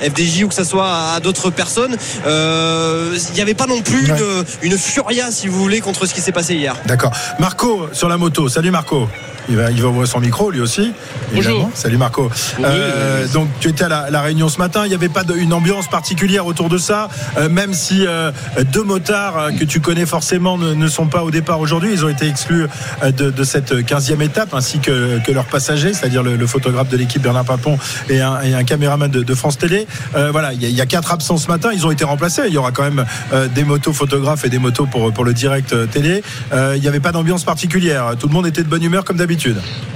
[0.02, 1.96] FDJ ou que ce soit à, d'autres personnes.
[2.26, 6.22] Il n'y avait pas non plus une, une furia, si vous voulez, contre ce qui
[6.22, 6.76] s'est passé hier.
[6.86, 7.12] D'accord.
[7.40, 8.50] Marco sur la moto.
[8.50, 9.08] Salut Marco.
[9.50, 10.92] Il va, il va ouvrir son micro lui aussi.
[11.34, 11.70] Bonjour.
[11.74, 12.30] Salut Marco.
[12.64, 14.82] Euh, donc tu étais à la, réunion ce matin.
[14.86, 17.08] Il n'y avait pas de, une ambiance particulière autour de ça,
[17.38, 18.32] euh, même si euh,
[18.74, 21.92] deux motards que tu connais forcément ne, sont pas au départ aujourd'hui.
[21.94, 22.68] Ils ont été exclus
[23.04, 27.46] de, cette 15e étape, ainsi que, que leurs passagers, c'est-à-dire le, photographe de l'équipe Bernard
[27.46, 27.78] Papon
[28.10, 29.88] et un, et un caméraman de, France Télé.
[30.14, 31.70] voilà, il y, a, quatre absents ce matin.
[31.74, 32.44] Ils ont été remplacés.
[32.48, 33.06] Il y aura quand même
[33.54, 36.24] des motos photographes et des motos pour, pour le direct télé.
[36.54, 38.16] il n'y avait pas d'ambiance particulière.
[38.20, 39.37] Tout le monde était de bonne humeur comme d'habitude.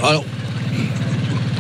[0.02, 0.24] Alors,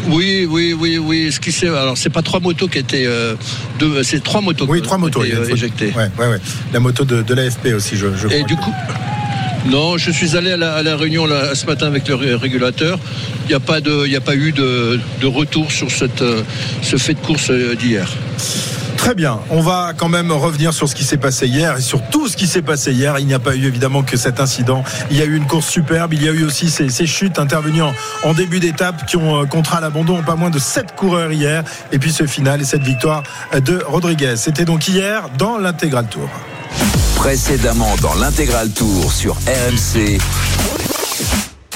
[0.07, 1.31] oui, oui, oui, oui.
[1.31, 3.35] Ce qui c'est, alors c'est pas trois motos qui étaient euh,
[3.79, 4.65] deux, c'est trois motos.
[4.67, 5.93] Oui, trois motos euh, éjectées.
[5.95, 6.39] Ouais, ouais, ouais.
[6.73, 8.73] La moto de, l'AFP aussi, je, je Et du coup.
[9.67, 12.97] Non, je suis allé à la, réunion ce matin avec le régulateur.
[13.45, 16.41] Il n'y a pas de, il a pas eu de, retour sur cette, euh,
[16.81, 18.09] ce fait de course d'hier.
[19.01, 19.39] Très bien.
[19.49, 22.37] On va quand même revenir sur ce qui s'est passé hier et sur tout ce
[22.37, 23.17] qui s'est passé hier.
[23.17, 24.83] Il n'y a pas eu évidemment que cet incident.
[25.09, 26.13] Il y a eu une course superbe.
[26.13, 29.81] Il y a eu aussi ces, chutes intervenues en, début d'étape qui ont euh, contraint
[29.81, 31.63] l'abandon pas moins de 7 coureurs hier.
[31.91, 33.23] Et puis ce final et cette victoire
[33.65, 34.35] de Rodriguez.
[34.35, 36.29] C'était donc hier dans l'intégral tour.
[37.15, 40.19] Précédemment dans l'intégral tour sur RMC.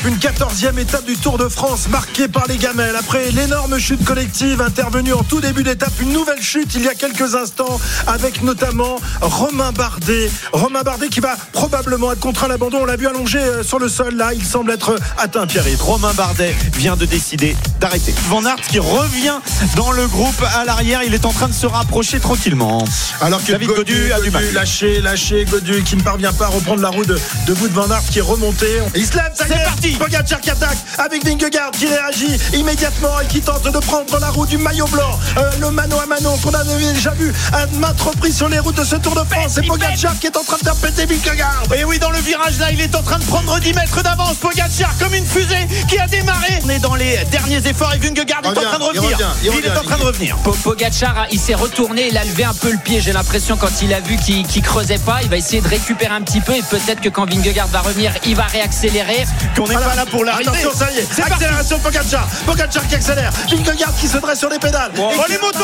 [0.06, 2.96] Une quatorzième étape du Tour de France marquée par les gamelles.
[2.96, 6.94] Après l'énorme chute collective intervenue en tout début d'étape, une nouvelle chute il y a
[6.94, 10.30] quelques instants avec notamment Romain Bardet.
[10.54, 12.82] Romain Bardet qui va probablement être contraint à l'abandon.
[12.82, 14.32] On l'a vu allongé euh, sur le sol là.
[14.36, 15.66] Il semble être atteint, Pierre.
[15.80, 18.14] Romain Bardet vient de décider d'arrêter.
[18.30, 19.40] Van Aert qui revient
[19.76, 21.02] dans le groupe à l'arrière.
[21.04, 22.86] Il est en train de se rapprocher tranquillement.
[23.22, 24.46] Alors que David Godu, a du mal.
[24.54, 25.46] Lâché, lâché.
[25.46, 28.22] Godu qui ne parvient pas à reprendre la roue de, de Van Aert qui est
[28.22, 28.68] remonté.
[28.94, 33.28] Il se lève, ça C'est parti Pogacar qui attaque avec Vingegaard qui réagit immédiatement et
[33.28, 35.20] qui tente de prendre la roue du maillot blanc.
[35.38, 38.76] Euh, le mano à mano qu'on a déjà vu à maintes reprises sur les routes
[38.76, 39.54] de ce Tour de France.
[39.56, 41.64] C'est Pogacar qui est en train de faire péter Vingegaard.
[41.78, 44.36] Et oui, dans le virage là, il est en train de prendre 10 mètres d'avance.
[44.36, 46.60] Pogacar comme une fusée qui a démarré.
[46.64, 49.18] On est dans les derniers efforts et Vingegaard est en train de revenir.
[49.44, 50.38] Il, est en train de revenir.
[50.64, 53.02] Pogacar, il s'est retourné, il a levé un peu le pied.
[53.02, 56.14] J'ai l'impression quand il a vu qu'il ne creusait pas, il va essayer de récupérer
[56.14, 59.26] un petit peu et peut-être que quand Vingegaard va revenir, il va réaccélérer.
[59.56, 60.50] Qu'on pas là pour l'arrivée.
[60.50, 61.08] Attention, ça y est.
[61.12, 62.28] C'est accélération Pogacar.
[62.46, 63.32] Pogacar qui accélère.
[63.50, 64.92] Vingegaard qui se dresse sur les pédales.
[64.98, 65.60] Oh, les motos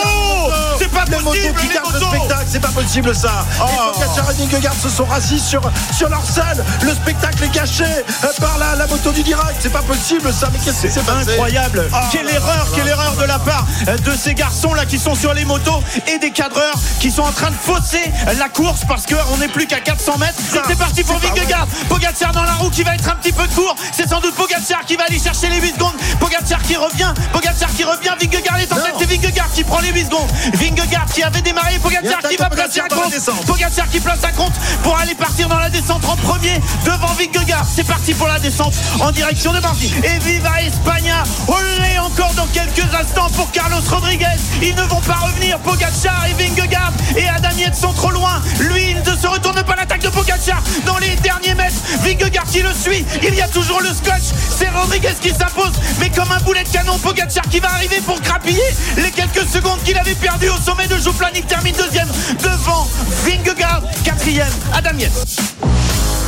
[0.80, 1.48] C'est pas les possible.
[1.48, 3.46] Motos qui gardent le spectacle, c'est pas possible ça.
[3.60, 3.66] Oh.
[3.66, 5.62] Et Pogacar et Vingegaard se sont rassis sur,
[5.96, 6.64] sur leur selle.
[6.84, 9.58] Le spectacle est gâché euh, par la, la moto du direct.
[9.60, 10.50] C'est pas possible ça.
[10.54, 11.90] Mais qu'est-ce que c'est incroyable.
[11.94, 15.16] Oh quelle erreur, quelle erreur de la part euh, de ces garçons là qui sont
[15.16, 19.06] sur les motos et des cadreurs qui sont en train de fausser la course parce
[19.06, 20.40] qu'on n'est plus qu'à 400 mètres.
[20.68, 21.68] C'est parti pour Vingegaard.
[21.90, 23.76] Pogacar dans la roue qui va être un petit peu court.
[23.92, 25.96] C'est sans doute Pogacar qui va aller chercher les 8 secondes.
[26.20, 27.14] Pogacar qui revient.
[27.32, 28.12] Pogacar qui revient.
[28.20, 28.96] Vingegaard est en tête.
[29.00, 30.30] C'est Vingegaard qui prend les 8 secondes.
[30.54, 31.80] Vingegaard qui avait démarré.
[31.80, 33.46] Pogacar qui va placer un compte.
[33.48, 34.52] Pogacar qui place un compte
[34.84, 37.66] pour aller partir dans la descente en premier devant Vingegaard.
[37.74, 39.94] C'est parti pour la descente en direction de Marty.
[40.04, 41.24] Et viva Espagna.
[41.48, 44.26] Olé encore dans quelques instants pour Carlos Rodriguez.
[44.62, 45.58] Ils ne vont pas revenir.
[45.60, 48.42] Pogacar et Vingegaard et Adam Yates sont trop loin.
[48.60, 51.80] Lui, il ne se retourne pas l'attaque de Pogacar dans les derniers mètres.
[52.04, 53.06] Vingegaard qui le suit.
[53.24, 54.34] Il y a toujours le scotch.
[54.58, 58.20] C'est Rodriguez qui s'impose, mais comme un boulet de canon, Pogacar qui va arriver pour
[58.22, 58.60] grappiller
[58.98, 62.10] les quelques secondes qu'il avait perdu au sommet de Jouplanik termine deuxième
[62.42, 62.88] devant
[63.26, 64.98] Vingegaard, quatrième, Adam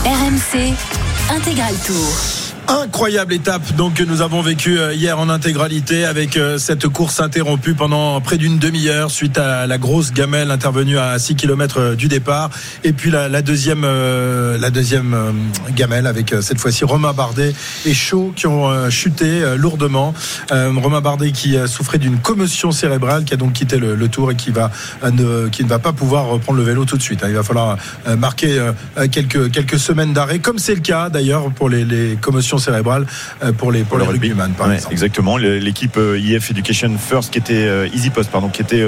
[0.06, 0.74] RMC
[1.30, 2.43] Intégral Tour.
[2.68, 7.20] Incroyable étape donc que nous avons vécue euh, hier en intégralité avec euh, cette course
[7.20, 11.96] interrompue pendant près d'une demi-heure suite à la grosse gamelle intervenue à 6 km euh,
[11.96, 12.50] du départ
[12.86, 15.16] et puis la, deuxième la deuxième
[15.76, 17.54] gamelle avec cette fois-ci Romain Bardet
[17.86, 20.14] et Chaud qui ont chuté lourdement
[20.52, 24.52] Romain Bardet qui souffrait d'une commotion cérébrale qui a donc quitté le, tour et qui
[24.52, 24.72] va
[25.12, 27.28] ne, qui ne va pas pouvoir reprendre le vélo tout de suite hein.
[27.30, 27.78] il va falloir
[28.18, 28.60] marquer
[29.12, 33.06] quelques semaines d'arrêt comme c'est le cas d'ailleurs pour les commotions commotion cérébrale
[33.58, 34.94] pour les pour, les rugbyman par exemple.
[34.94, 38.84] Exactement, l'équipe IF Education First qui était Easy Post pardon qui était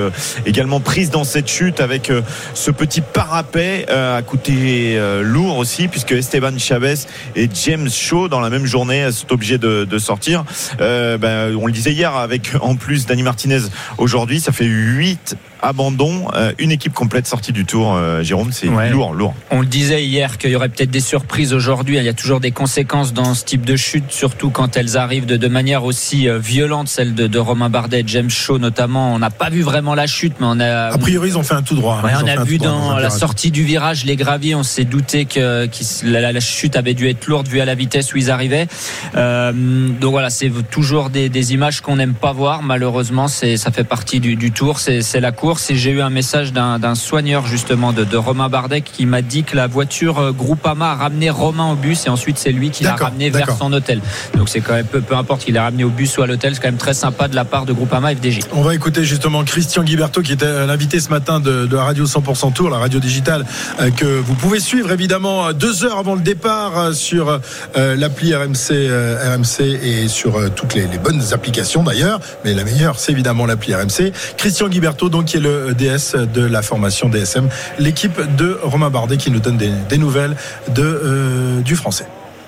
[0.45, 2.11] également prise dans cette chute avec
[2.53, 6.95] ce petit parapet a coûté lourd aussi puisque Esteban Chavez
[7.35, 10.43] et James Shaw dans la même journée sont obligés de, de sortir.
[10.79, 13.61] Ben, on le disait hier avec en plus Dani Martinez
[13.97, 17.95] aujourd'hui, ça fait 8 abandons, euh, une équipe complète sortie du tour.
[17.95, 19.33] Euh, Jérôme, c'est lourd, lourd.
[19.51, 21.97] On le disait hier qu'il y aurait peut-être des surprises aujourd'hui.
[21.97, 25.25] Il y a toujours des conséquences dans ce type de chute, surtout quand elles arrivent
[25.25, 29.13] de, de manière aussi euh, violente, celle de, de Romain Bardet, James Shaw notamment.
[29.13, 30.93] On n'a pas vu vraiment la chute, mais on a.
[30.93, 32.01] A priori, ils ont fait un tout droit.
[32.03, 32.21] Hein.
[32.23, 35.67] on a vu dans, la sortie du virage, les graviers, on s'est douté que,
[36.03, 38.67] la, chute avait dû être lourde vu à la vitesse où ils arrivaient.
[39.13, 42.61] donc voilà, c'est toujours des, des images qu'on n'aime pas voir.
[42.61, 44.79] Malheureusement, c'est ça fait partie du, du tour.
[44.79, 49.05] C'est la course et j'ai eu un message d'un soigneur justement de, Romain Bardet qui
[49.05, 52.51] m'a dit que la voiture euh, Groupama a ramené Romain au bus et ensuite c'est
[52.51, 54.01] lui qui l'a ramené vers son hôtel.
[54.35, 56.55] Donc c'est quand même peu, peu importe qu'il l'a ramené au bus ou à l'hôtel,
[56.55, 58.39] c'est quand même très sympa de la part de Groupama FDJ.
[58.53, 62.53] On va écouter justement Christian Guiberto qui était l'invité ce matin de, la radio 100%
[62.53, 63.45] Tour, la radio digitale
[63.79, 67.39] euh, que vous pouvez suivre évidemment deux heures avant le départ euh, sur
[67.75, 68.89] l'appli RMC,
[69.35, 73.75] RMC et sur toutes les, les bonnes applications d'ailleurs, mais la meilleure c'est évidemment l'appli
[73.75, 74.11] RMC.
[74.37, 79.17] Christian Guiberto donc qui est le DS de la formation DSM, l'équipe de Romain Bardet
[79.17, 80.35] qui nous donne des, nouvelles
[80.77, 82.05] euh, du français.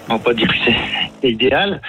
[0.10, 0.48] On pas dire
[1.24, 1.82] idéal,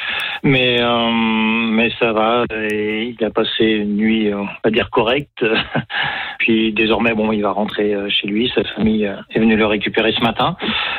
[0.43, 2.45] mais euh, mais ça va.
[2.51, 5.45] il a passé une nuit, on va dire correcte.
[6.39, 8.51] Puis désormais, bon, il va rentrer euh, chez lui.
[8.55, 10.57] Sa famille est venue le récupérer ce matin.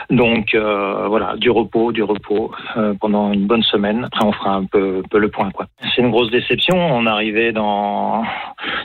[0.09, 2.51] Donc voilà, du repos, du repos
[2.99, 4.05] pendant une bonne semaine.
[4.05, 5.67] Après, on fera un peu, peu le point, quoi.
[5.95, 6.75] C'est une grosse déception.
[6.75, 8.23] On arrivait dans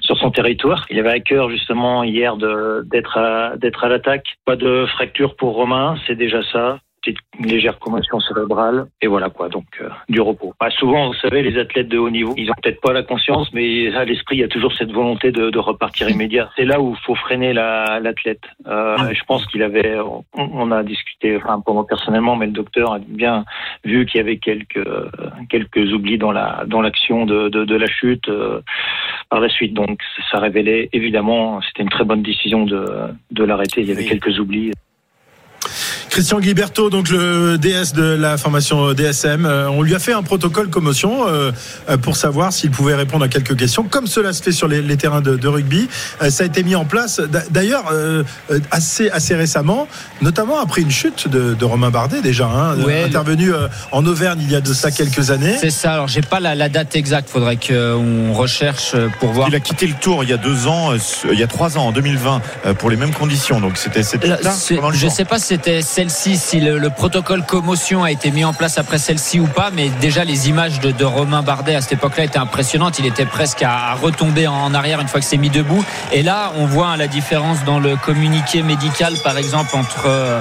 [0.03, 0.85] sur son territoire.
[0.91, 4.27] Il avait à cœur justement hier d'être à, d'être à l'attaque.
[4.45, 6.79] Pas de fracture pour Romain, c'est déjà ça
[7.39, 10.55] une légère commotion cérébrale et voilà quoi donc euh, du repos.
[10.79, 13.95] Souvent vous savez les athlètes de haut niveau ils ont peut-être pas la conscience mais
[13.95, 16.51] à l'esprit il y a toujours cette volonté de, de repartir immédiat.
[16.57, 18.43] C'est là où il faut freiner l'athlète.
[18.67, 19.97] Euh, je pense qu'il avait
[20.35, 23.45] on, a discuté enfin pour moi personnellement mais le docteur a bien
[23.85, 24.89] vu qu'il y avait quelques
[25.49, 28.61] quelques oublis dans la dans l'action de, de, de, la chute euh,
[29.31, 32.85] par la suite donc ça révélait évidemment c'était une très bonne décision de
[33.31, 34.73] de l'arrêter il y avait quelques oublis.
[36.15, 40.23] Christian Guiberto, donc le DS de la formation DSM, euh, on lui a fait un
[40.23, 41.51] protocole commotion euh,
[41.89, 44.97] euh, pour savoir s'il pouvait répondre à quelques questions, comme cela se fait sur les,
[44.97, 45.89] terrains de, rugby.
[46.31, 47.93] ça a été mis en place, d'ailleurs,
[48.71, 49.89] assez, assez récemment,
[50.23, 53.51] notamment après une chute de, Romain Bardet, déjà, hein, intervenu
[53.91, 55.57] en Auvergne il y a de ça quelques années.
[55.61, 59.49] C'est ça, alors j'ai pas la, date exacte, faudrait qu'on recherche pour voir.
[59.49, 60.93] Il a quitté le tour il y a deux ans,
[61.29, 62.41] il y a trois ans, en 2020,
[62.79, 68.03] pour les mêmes conditions, donc c'était Je sais pas si c'était si le, protocole commotion
[68.03, 71.43] a été mis en place après celle-ci ou pas, mais déjà les images de, Romain
[71.43, 72.99] Bardet à cette époque-là étaient impressionnantes.
[72.99, 75.85] Il était presque à, retomber en, arrière une fois que c'est mis debout.
[76.13, 80.41] Et là, on voit la différence dans le communiqué médical, par exemple, entre euh,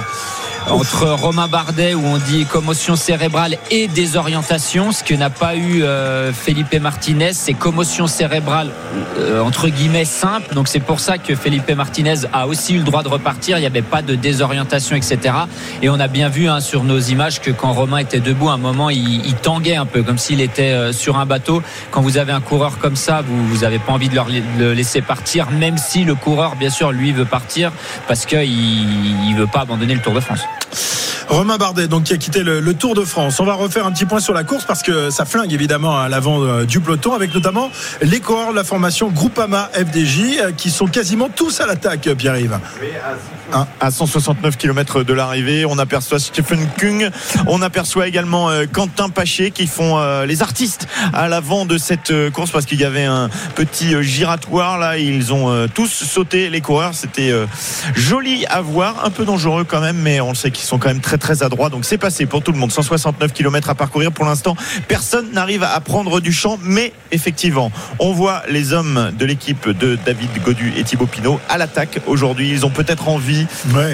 [0.70, 5.82] entre Romain Bardet où on dit commotion cérébrale et désorientation, ce que n'a pas eu
[5.82, 8.70] euh, Felipe Martinez, c'est commotion cérébrale
[9.18, 10.54] euh, entre guillemets simple.
[10.54, 13.58] Donc c'est pour ça que Felipe Martinez a aussi eu le droit de repartir.
[13.58, 15.34] Il n'y avait pas de désorientation, etc.
[15.82, 18.54] Et on a bien vu hein, sur nos images que quand Romain était debout, à
[18.54, 21.62] un moment il, il tanguait un peu, comme s'il était euh, sur un bateau.
[21.90, 24.18] Quand vous avez un coureur comme ça, vous vous avez pas envie de
[24.58, 27.72] le laisser partir, même si le coureur, bien sûr, lui veut partir
[28.08, 30.40] parce qu'il il veut pas abandonner le Tour de France.
[31.28, 33.40] Romain Bardet, donc qui a quitté le, Tour de France.
[33.40, 36.08] On va refaire un petit point sur la course parce que ça flingue évidemment à
[36.08, 37.70] l'avant euh, du peloton, avec notamment
[38.02, 42.58] les coureurs de la formation Groupama FDJ euh, qui sont quasiment tous à l'attaque, Pierre-Yves.
[43.80, 47.10] à 169 km de l'arrivée, on aperçoit Stephen Kung,
[47.46, 52.50] on aperçoit également euh, Quentin Paché qui font les artistes à l'avant de cette course
[52.50, 57.32] parce qu'il y avait un petit giratoire là, ils ont tous sauté les coureurs, c'était
[57.94, 61.00] joli à voir, un peu dangereux quand même, mais on sait qu'ils sont quand même
[61.00, 61.70] très très adroits.
[61.70, 62.72] Donc c'est passé pour tout le monde.
[62.72, 64.56] 169 km à parcourir pour l'instant.
[64.88, 69.96] Personne n'arrive à prendre du champ, mais effectivement, on voit les hommes de l'équipe de
[70.04, 72.50] David Godu et Thibaut Pinot à l'attaque aujourd'hui.
[72.50, 73.46] Ils ont peut-être envie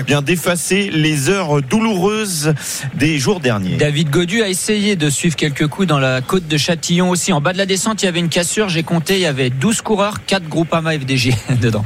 [0.06, 2.54] bien d'effacer les heures douloureuses
[2.94, 3.76] des jours derniers.
[3.76, 7.32] David Godu a essayé de suivre quelques coups dans la côte de Châtillon aussi.
[7.32, 8.68] En bas de la descente, il y avait une cassure.
[8.68, 11.84] J'ai compté, il y avait 12 coureurs, 4 groupes AMA FDG dedans.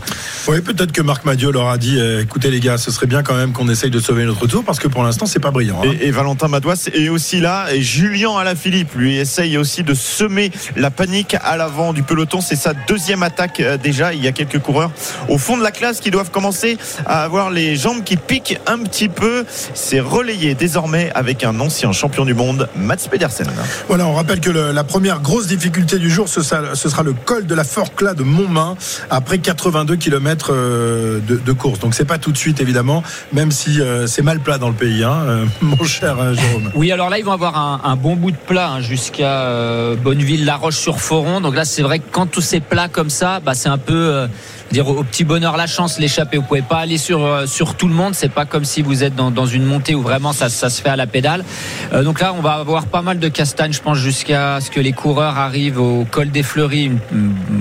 [0.48, 3.22] Oui, peut-être que Marc Madiot leur a dit euh, écoutez les gars, ce serait bien
[3.22, 5.80] quand même qu'on essaye de sauver notre tour parce que pour l'instant c'est pas brillant.
[5.84, 5.94] Hein.
[6.00, 10.90] Et, Valentin Madouas est aussi là et Julien Alaphilippe lui essaye aussi de semer la
[10.90, 12.40] panique à l'avant du peloton.
[12.40, 14.14] C'est sa deuxième attaque euh, déjà.
[14.14, 14.92] Il y a quelques coureurs
[15.28, 18.78] au fond de la classe qui doivent commencer à avoir les jambes qui piquent un
[18.78, 19.33] petit peu.
[19.74, 23.46] C'est relayé désormais avec un ancien champion du monde, Mats Pedersen.
[23.88, 27.54] Voilà, on rappelle que la première grosse difficulté du jour, ce sera, le col de
[27.54, 28.76] la Forclaz de Montmain
[29.10, 31.78] après 82 km euh, de, course.
[31.78, 34.74] Donc c'est pas tout de suite évidemment, même si euh, c'est mal plat dans le
[34.74, 36.70] pays, hein, euh, mon cher Jérôme.
[36.74, 40.56] Oui, alors là ils vont avoir un, bon bout de plat hein, jusqu'à Bonneville, La
[40.56, 41.40] Roche-sur-Foron.
[41.40, 44.26] Donc là c'est vrai que quand tous ces plats comme ça, bah, c'est un peu
[44.70, 46.36] dire au petit bonheur la chance l'échapper.
[46.38, 48.14] Vous pouvez pas aller sur euh, sur tout le monde.
[48.14, 50.82] C'est pas comme si vous êtes dans, dans une montée où vraiment ça, ça se
[50.82, 51.44] fait à la pédale.
[51.92, 54.80] Euh, donc là, on va avoir pas mal de castagnes, je pense, jusqu'à ce que
[54.80, 56.92] les coureurs arrivent au col des Fleuries,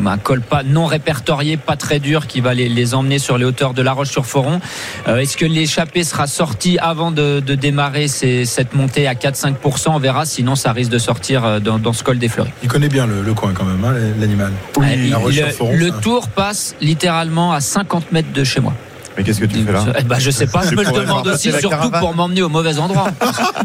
[0.06, 3.46] un col pas non répertorié, pas très dur, qui va les, les emmener sur les
[3.46, 4.60] hauteurs de La Roche-sur-Foron.
[5.08, 9.90] Euh, est-ce que l'échappée sera sortie avant de, de démarrer ces, cette montée à 4-5%
[9.90, 10.26] On verra.
[10.26, 12.52] Sinon, ça risque de sortir dans, dans ce col des Fleuries.
[12.64, 14.52] Il connaît bien le, le coin quand même, hein, l'animal.
[14.78, 18.74] Oui, le, le tour passe littéralement à 50 mètres de chez moi.
[19.18, 21.28] Mais qu'est-ce que tu fais là eh ben, Je sais pas, je me le demande
[21.28, 23.08] aussi, surtout pour m'emmener au mauvais endroit.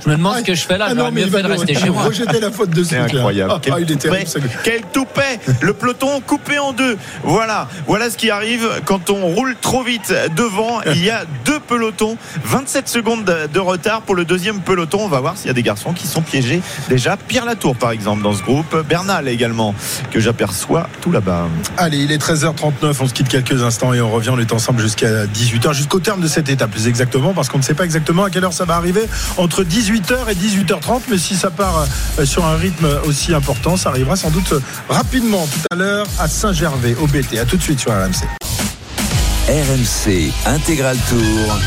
[0.05, 1.91] je me demande ce que je fais là, ah j'aurais mieux fait de rester chez
[1.91, 2.03] moi.
[2.03, 3.53] Rejeter la faute de C'est incroyable.
[3.55, 4.25] Ah, quel, toupet,
[4.65, 6.97] quel toupet Le peloton coupé en deux.
[7.23, 10.81] Voilà, voilà ce qui arrive quand on roule trop vite devant.
[10.87, 15.01] Il y a deux pelotons, 27 secondes de retard pour le deuxième peloton.
[15.03, 16.61] On va voir s'il y a des garçons qui sont piégés.
[16.89, 19.75] Déjà, Pierre Latour par exemple dans ce groupe, Bernal également,
[20.11, 21.47] que j'aperçois tout là-bas.
[21.77, 24.81] Allez, il est 13h39, on se quitte quelques instants et on revient, on est ensemble
[24.81, 28.25] jusqu'à 18h jusqu'au terme de cette étape, plus exactement, parce qu'on ne sait pas exactement
[28.25, 31.03] à quelle heure ça va arriver entre 18h et 18h30.
[31.11, 31.87] Mais si ça part
[32.19, 34.55] euh, sur un rythme aussi important, ça arrivera sans doute
[34.89, 37.39] rapidement tout à l'heure à Saint-Gervais, au BT.
[37.39, 38.27] À tout de suite sur RMC.
[39.49, 41.59] RMC Intégral Tour.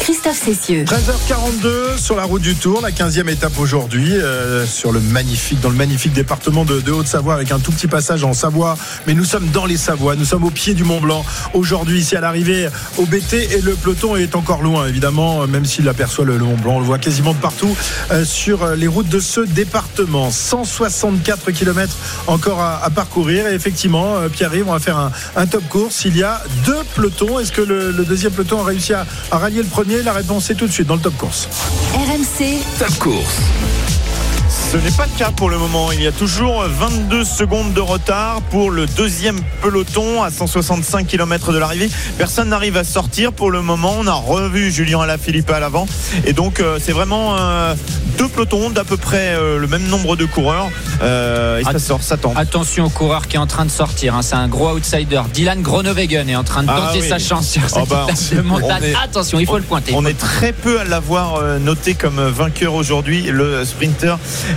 [0.00, 0.84] Christophe Cessieux.
[0.84, 5.68] 13h42 sur la route du Tour, la 15e étape aujourd'hui, euh, sur le magnifique, dans
[5.68, 8.78] le magnifique département de, Haute-Savoie, avec un tout petit passage en Savoie.
[9.06, 11.22] Mais nous sommes dans les Savoies, nous sommes au pied du Mont Blanc.
[11.52, 15.86] Aujourd'hui, ici à l'arrivée au BT, et le peloton est encore loin, évidemment, même s'il
[15.86, 16.76] aperçoit le, Mont Blanc.
[16.76, 17.76] On le voit quasiment de partout
[18.10, 20.30] euh, sur les routes de ce département.
[20.30, 21.94] 164 km
[22.26, 23.46] encore à, parcourir.
[23.48, 26.04] Et effectivement, euh, Pierre-Yves, on va faire un, top course.
[26.06, 27.38] Il y a deux pelotons.
[27.38, 30.66] Est-ce que le, deuxième peloton a réussi à rallier le premier la réponse est tout
[30.66, 31.48] de suite dans le top course.
[31.94, 32.62] RMC.
[32.78, 33.40] Top course.
[34.70, 35.90] Ce n'est pas le cas pour le moment.
[35.90, 41.52] Il y a toujours 22 secondes de retard pour le deuxième peloton à 165 km
[41.52, 41.90] de l'arrivée.
[42.18, 43.96] Personne n'arrive à sortir pour le moment.
[43.98, 45.88] On a revu Julien Alaphilippe à l'avant.
[46.24, 47.74] Et donc, euh, c'est vraiment euh,
[48.16, 50.68] deux pelotons d'à peu près euh, le même nombre de coureurs.
[51.02, 52.38] et ça sort, ça tente.
[52.38, 54.14] Attention au coureur qui est en train de sortir.
[54.14, 54.22] Hein.
[54.22, 55.22] C'est un gros outsider.
[55.34, 58.06] Dylan Groenewegen est en train de ah tenter sa chance sur cette oh bah,
[58.44, 58.94] montagne.
[59.02, 59.94] Attention, il faut le pointer.
[59.96, 64.16] On est très peu à l'avoir noté comme vainqueur aujourd'hui, le sprinter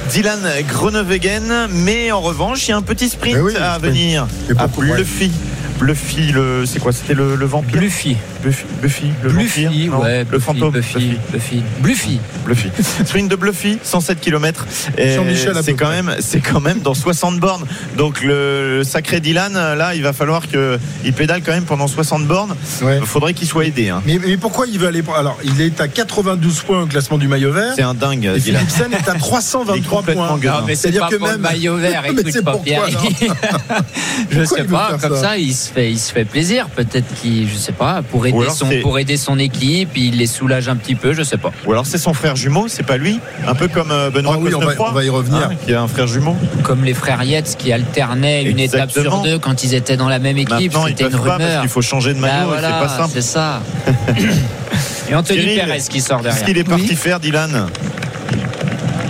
[0.10, 1.68] Dylan Groenewegen.
[1.72, 4.28] Mais en revanche, il y a un petit sprint eh à venir.
[4.58, 5.32] À Bluffy.
[5.80, 7.80] Bluffy, le, c'est quoi C'était le, le vampire?
[7.80, 8.18] Bluffy.
[8.44, 10.72] Buffy, Buffy le Bluffy, ouais, le fantôme.
[10.72, 11.64] Buffy, Buffy.
[11.80, 12.20] Bluffy.
[12.46, 12.70] Bluffy.
[13.06, 14.66] Sprint de Bluffy, 107 km.
[14.98, 17.66] C'est quand même, c'est quand même dans 60 bornes.
[17.98, 22.56] Donc le, sacré Dylan, là, il va falloir qu'il pédale quand même pendant 60 bornes.
[22.82, 23.89] Il faudrait qu'il soit aidé.
[23.89, 24.02] Hein.
[24.06, 27.28] Mais, mais, pourquoi il veut aller Alors, il est à 92 points au classement du
[27.28, 27.74] maillot vert.
[27.76, 28.26] C'est un dingue.
[28.26, 30.39] Et Philipsen est à 323 points.
[30.76, 32.04] C'est-à-dire que même maillot vert.
[32.10, 32.88] Écoute, pas Pierre.
[34.32, 34.98] je sais pas.
[35.02, 36.68] Comme ça, il se fait, il se fait plaisir.
[36.70, 38.02] Peut-être qu'il, je sais pas,
[38.34, 41.51] pourrait pour aider son équipe, il les soulage un petit peu, je sais pas.
[41.65, 44.38] Ou alors c'est son frère jumeau, c'est pas lui Un peu comme euh, Benoît ah
[44.38, 45.49] on, va, y revenir.
[45.51, 46.36] Hein, qui a un frère jumeau.
[46.63, 50.19] Comme les frères Yates qui alternaient une étape sur deux quand ils étaient dans la
[50.19, 50.73] même équipe.
[50.88, 51.38] C'était une rumeur.
[51.38, 53.11] Pas parce faut changer de maillot, bah c'est pas simple.
[53.13, 53.61] C'est ça.
[55.09, 56.39] Et Anthony Perez qui sort derrière.
[56.39, 57.67] Qu'est-ce qu'il est parti faire, Dylan?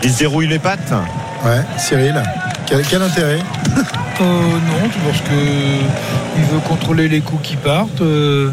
[0.04, 0.94] Il se dérouille les pattes?
[1.46, 2.22] Ouais, Cyril.
[2.68, 3.40] quel intérêt?
[4.22, 5.34] Euh, non, parce que
[6.38, 8.02] il veut contrôler les coups qui partent.
[8.02, 8.52] Euh,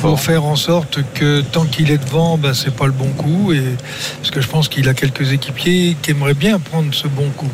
[0.00, 3.52] pour faire en sorte que tant qu'il est devant, ben, c'est pas le bon coup.
[3.52, 3.62] Et,
[4.18, 7.50] parce que je pense qu'il a quelques équipiers qui aimeraient bien prendre ce bon coup.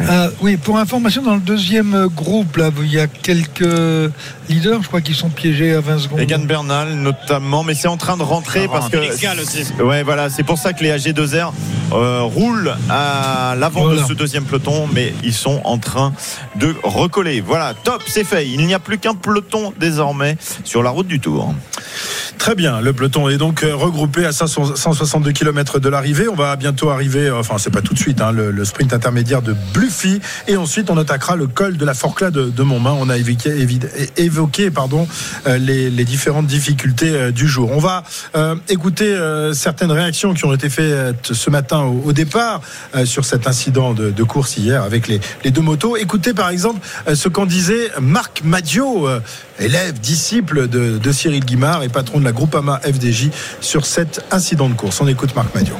[0.00, 4.12] Euh, oui, pour information, dans le deuxième groupe, là, il y a quelques
[4.48, 6.20] leaders, je crois, qui sont piégés à 20 secondes.
[6.20, 9.82] Egan Bernal, notamment, mais c'est en train de rentrer parce que.
[9.82, 11.52] Ouais, voilà, c'est pour ça que les AG2R
[11.90, 16.12] roulent à l'avant de ce deuxième peloton, mais ils sont en train
[16.56, 17.40] de recoller.
[17.40, 18.48] Voilà, top, c'est fait.
[18.48, 21.54] Il n'y a plus qu'un peloton désormais sur la route du Tour.
[22.38, 26.28] Très bien, le peloton est donc euh, regroupé à 162 km de l'arrivée.
[26.28, 29.40] On va bientôt arriver, euh, enfin c'est pas tout de suite, hein, le, sprint intermédiaire
[29.40, 30.20] de Bluffy.
[30.48, 32.96] Et ensuite on attaquera le col de la Forclaz de, de Montmain.
[32.98, 35.06] On a évoqué, pardon,
[35.46, 37.70] euh, les, différentes difficultés du jour.
[37.72, 38.04] On va
[38.68, 39.16] écouter
[39.54, 42.60] certaines réactions qui ont été faites ce matin au, départ
[43.06, 45.96] sur cet incident de, course hier avec les, deux motos.
[45.96, 49.08] Écoutez par exemple ce qu'en disait Marc Madio
[49.58, 54.74] élève, disciple de, Cyril Guimard et patron de la Groupama FDJ sur cet incident de
[54.74, 55.00] course.
[55.00, 55.78] On écoute Marc Madion.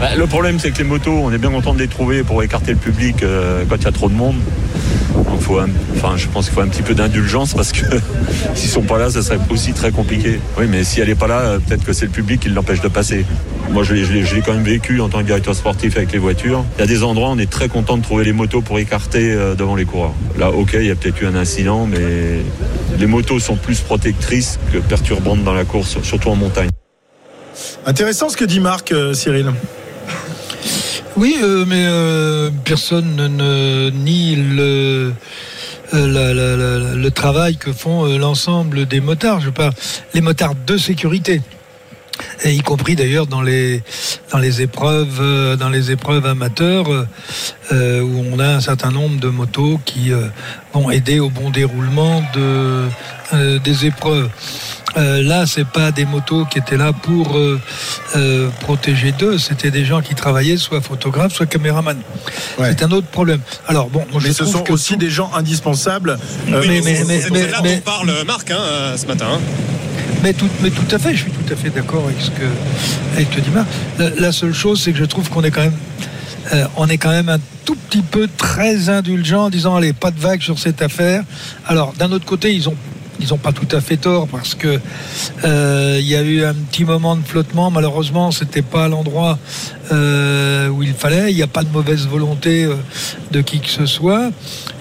[0.00, 2.42] Bah, le problème, c'est que les motos, on est bien content de les trouver pour
[2.42, 4.36] écarter le public euh, quand il y a trop de monde.
[5.14, 5.60] Donc, faut
[5.94, 7.84] enfin, je pense qu'il faut un petit peu d'indulgence parce que
[8.54, 10.40] s'ils sont pas là, ça serait aussi très compliqué.
[10.58, 12.80] Oui, mais si elle n'est pas là, euh, peut-être que c'est le public qui l'empêche
[12.80, 13.24] de passer.
[13.70, 16.64] Moi, je l'ai quand même vécu en tant que directeur sportif avec les voitures.
[16.76, 18.78] Il y a des endroits où on est très content de trouver les motos pour
[18.78, 20.14] écarter euh, devant les coureurs.
[20.38, 21.98] Là, ok, il y a peut-être eu un incident, mais
[22.98, 26.70] les motos sont plus protectrices que perturbantes dans la course, surtout en montagne.
[27.84, 29.52] Intéressant ce que dit Marc, euh, Cyril.
[31.16, 31.86] Oui, euh, mais
[32.64, 35.12] personne ne nie le,
[37.14, 39.40] travail que font l'ensemble des motards.
[39.40, 39.72] Je parle
[40.12, 41.40] les motards de sécurité
[42.44, 43.82] y compris d'ailleurs dans les
[44.32, 46.86] dans les épreuves euh, dans les épreuves amateurs
[47.72, 50.28] euh, où on a un certain nombre de motos qui euh,
[50.72, 52.84] vont aider au bon déroulement de
[53.64, 54.30] des épreuves.
[54.96, 57.38] Là, c'est pas des motos qui étaient là pour
[58.60, 62.00] protéger d'eux, c'était des gens qui travaillaient soit photographes, soit caméramans.
[62.58, 63.40] C'est un autre problème.
[63.68, 66.18] Alors bon, mais ce sont aussi des gens indispensables.
[66.46, 69.26] mais, mais, mais, là dont parle Marc hein, ce matin.
[69.34, 69.40] Hein.
[70.22, 72.46] Mais tout, mais tout à fait, je suis tout à fait d'accord avec ce que
[73.14, 73.40] avec te
[73.98, 75.76] La, la seule chose, c'est que je trouve qu'on est quand même
[76.52, 80.10] euh, on est quand même un tout petit peu très indulgent en disant allez pas
[80.10, 81.24] de vague sur cette affaire.
[81.66, 82.76] Alors d'un autre côté ils ont
[83.20, 84.80] ils n'ont pas tout à fait tort parce que
[85.44, 87.70] euh, y a eu un petit moment de flottement.
[87.70, 89.38] Malheureusement, c'était pas l'endroit
[89.92, 91.30] euh, où il fallait.
[91.30, 92.74] Il n'y a pas de mauvaise volonté euh,
[93.30, 94.30] de qui que ce soit.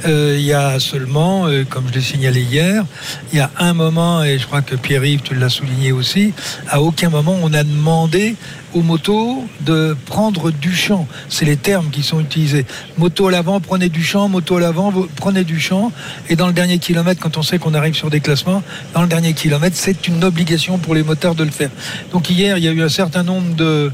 [0.07, 2.85] Il y a seulement, comme je l'ai signalé hier,
[3.33, 6.31] il y a un moment, et je crois que Pierre-Yves, tu l'as souligné aussi,
[6.69, 8.35] à aucun moment on a demandé
[8.75, 11.07] aux motos de prendre du champ.
[11.29, 12.65] C'est les termes qui sont utilisés.
[12.97, 15.93] Moto à l'avant, prenez du champ, moto à l'avant, prenez du champ.
[16.29, 18.61] Et dans le dernier kilomètre, quand on sait qu'on arrive sur des classements,
[18.93, 21.69] dans le dernier kilomètre, c'est une obligation pour les motards de le faire.
[22.11, 23.91] Donc hier, il y a eu un certain nombre de,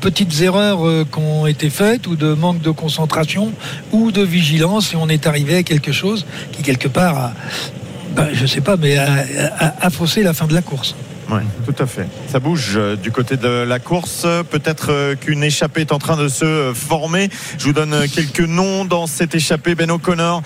[0.00, 3.52] petites erreurs euh, qui ont été faites ou de manque de concentration
[3.92, 7.32] ou de vigilance et on est arrivé à quelque chose qui quelque part a,
[8.14, 10.94] ben, je sais pas, mais a faussé la fin de la course.
[11.30, 12.06] Oui, tout à fait.
[12.28, 14.26] Ça bouge euh, du côté de la course.
[14.50, 17.28] Peut-être euh, qu'une échappée est en train de se euh, former.
[17.58, 19.74] Je vous donne quelques noms dans cette échappée.
[19.74, 20.42] Ben O'Connor,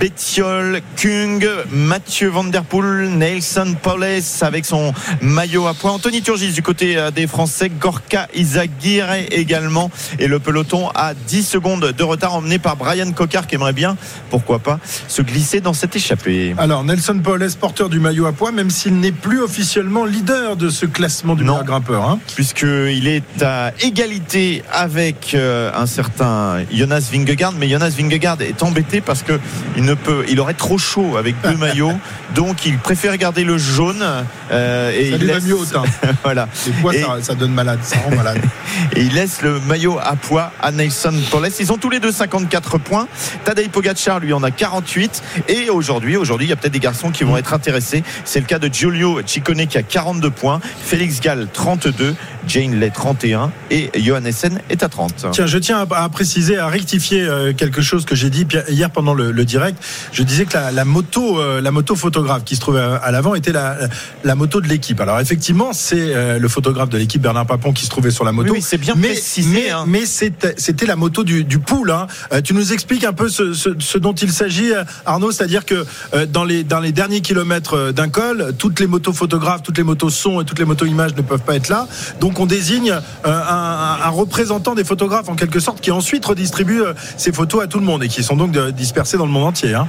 [0.00, 5.92] Bettiol, Kung, Mathieu Van Der Poel, Nelson Paules avec son maillot à poids.
[5.92, 7.68] Anthony Turgis du côté des Français.
[7.68, 9.90] Gorka Izagirre également.
[10.18, 13.98] Et le peloton à 10 secondes de retard emmené par Brian Cocard qui aimerait bien,
[14.30, 16.54] pourquoi pas, se glisser dans cette échappée.
[16.56, 20.70] Alors Nelson Paules, porteur du maillot à poids, même s'il n'est plus officiellement leader de
[20.70, 22.08] ce classement du meilleur grimpeur.
[22.08, 22.18] Hein.
[22.34, 27.52] Puisqu'il est à égalité avec euh, un certain Jonas Vingegaard.
[27.52, 29.38] Mais Jonas Vingegaard est embêté parce que
[29.76, 31.92] il ne peut, il aurait trop chaud avec deux maillots.
[32.34, 34.04] Donc il préfère garder le jaune.
[34.50, 35.44] Euh, et ça il laisse...
[35.44, 35.82] mieux au teint.
[36.22, 36.48] voilà.
[36.66, 38.40] Les poids, ça, donne malade, ça rend malade.
[38.96, 41.48] et il laisse le maillot à poids à Nelson Paules.
[41.58, 43.08] Ils ont tous les deux 54 points.
[43.44, 45.22] Tadej Pogacar, lui, en a 48.
[45.48, 48.02] Et aujourd'hui, aujourd'hui, il y a peut-être des garçons qui vont être intéressés.
[48.24, 50.60] C'est le cas de Giulio Ciccone qui a 40 de points.
[50.84, 52.14] Félix Gall 32,
[52.46, 55.26] Jane Lay 31 et Johan Essen est à 30.
[55.32, 59.14] Tiens, je tiens à, préciser, à rectifier euh, quelque chose que j'ai dit hier pendant
[59.14, 59.82] le, direct.
[60.12, 63.52] Je disais que la, moto, euh, la moto photographe qui se trouvait à, l'avant était
[63.52, 63.76] la,
[64.22, 65.00] la moto de l'équipe.
[65.00, 68.32] Alors effectivement, c'est euh, le photographe de l'équipe Bernard Papon qui se trouvait sur la
[68.32, 68.52] moto.
[68.52, 69.70] Oui, c'est bien mais, précisé.
[69.70, 69.84] Hein.
[69.86, 71.90] Mais, c'était la moto du, du pool.
[71.90, 72.06] Hein.
[72.44, 74.72] tu nous expliques un peu ce, ce, dont il s'agit,
[75.04, 75.84] Arnaud, c'est-à-dire que
[76.26, 80.01] dans les dans les derniers kilomètres d'un col, toutes les motos photographes, toutes les motos
[80.10, 81.86] son et toutes les motos images ne peuvent pas être là.
[82.20, 86.94] Donc on désigne euh, un, représentant des photographes en quelque sorte qui ensuite redistribue euh,
[87.16, 89.74] ces photos à tout le monde et qui sont donc dispersées dans le monde entier.
[89.74, 89.88] Hein.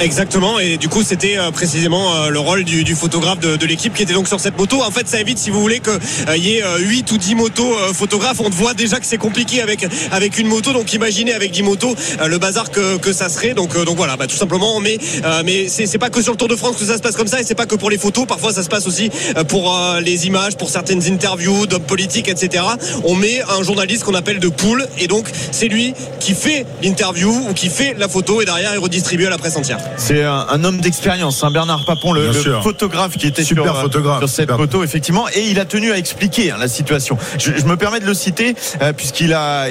[0.00, 3.66] Exactement, et du coup c'était euh, précisément euh, le rôle du, du photographe de, de
[3.66, 4.80] l'équipe qui était donc sur cette moto.
[4.80, 8.38] En fait, ça évite, si vous voulez, qu'il y ait 8 ou 10 motos photographes.
[8.38, 11.96] On voit déjà que c'est compliqué avec avec une moto, donc imaginez avec 10 motos
[12.24, 13.54] le bazar que, que ça serait.
[13.54, 14.78] Donc donc voilà, bah, tout simplement.
[14.78, 14.98] Mais
[15.44, 17.40] mais c'est pas que sur le Tour de France que ça se passe comme ça,
[17.40, 18.26] et c'est pas que pour les photos.
[18.26, 19.10] Parfois, ça se passe aussi
[19.48, 22.64] pour les images, pour certaines interviews d'hommes politiques, etc.
[23.04, 27.32] On met un journaliste qu'on appelle de poule, et donc c'est lui qui fait l'interview
[27.50, 29.87] ou qui fait la photo, et derrière il redistribue à la presse entière.
[29.96, 32.32] C'est un, homme d'expérience, hein, Bernard Papon, le,
[32.62, 35.92] photographe qui était Super sur, euh, photographe, sur cette photo, effectivement, et il a tenu
[35.92, 37.18] à expliquer hein, la situation.
[37.38, 39.66] Je, me permets de le citer euh, puisqu'il a,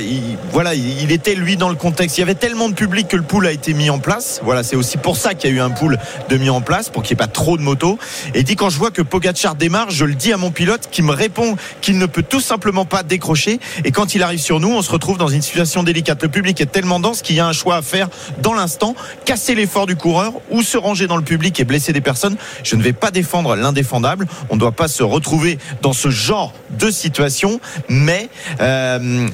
[0.51, 2.18] voilà, il, était lui dans le contexte.
[2.18, 4.41] Il y avait tellement de public que le pool a été mis en place.
[4.43, 5.97] Voilà, c'est aussi pour ça qu'il y a eu un pool
[6.30, 7.97] de mis en place pour qu'il n'y ait pas trop de motos.
[8.34, 10.89] Et il dit quand je vois que Pogacar démarre, je le dis à mon pilote
[10.91, 13.59] qui me répond qu'il ne peut tout simplement pas décrocher.
[13.86, 16.22] Et quand il arrive sur nous, on se retrouve dans une situation délicate.
[16.24, 18.09] Le public est tellement dense qu'il y a un choix à faire
[18.41, 18.95] dans l'instant,
[19.26, 22.38] casser l'effort du coureur ou se ranger dans le public et blesser des personnes.
[22.64, 24.26] Je ne vais pas défendre l'indéfendable.
[24.49, 27.60] On ne doit pas se retrouver dans ce genre de situation.
[27.89, 28.30] Mais
[28.62, 29.28] euh,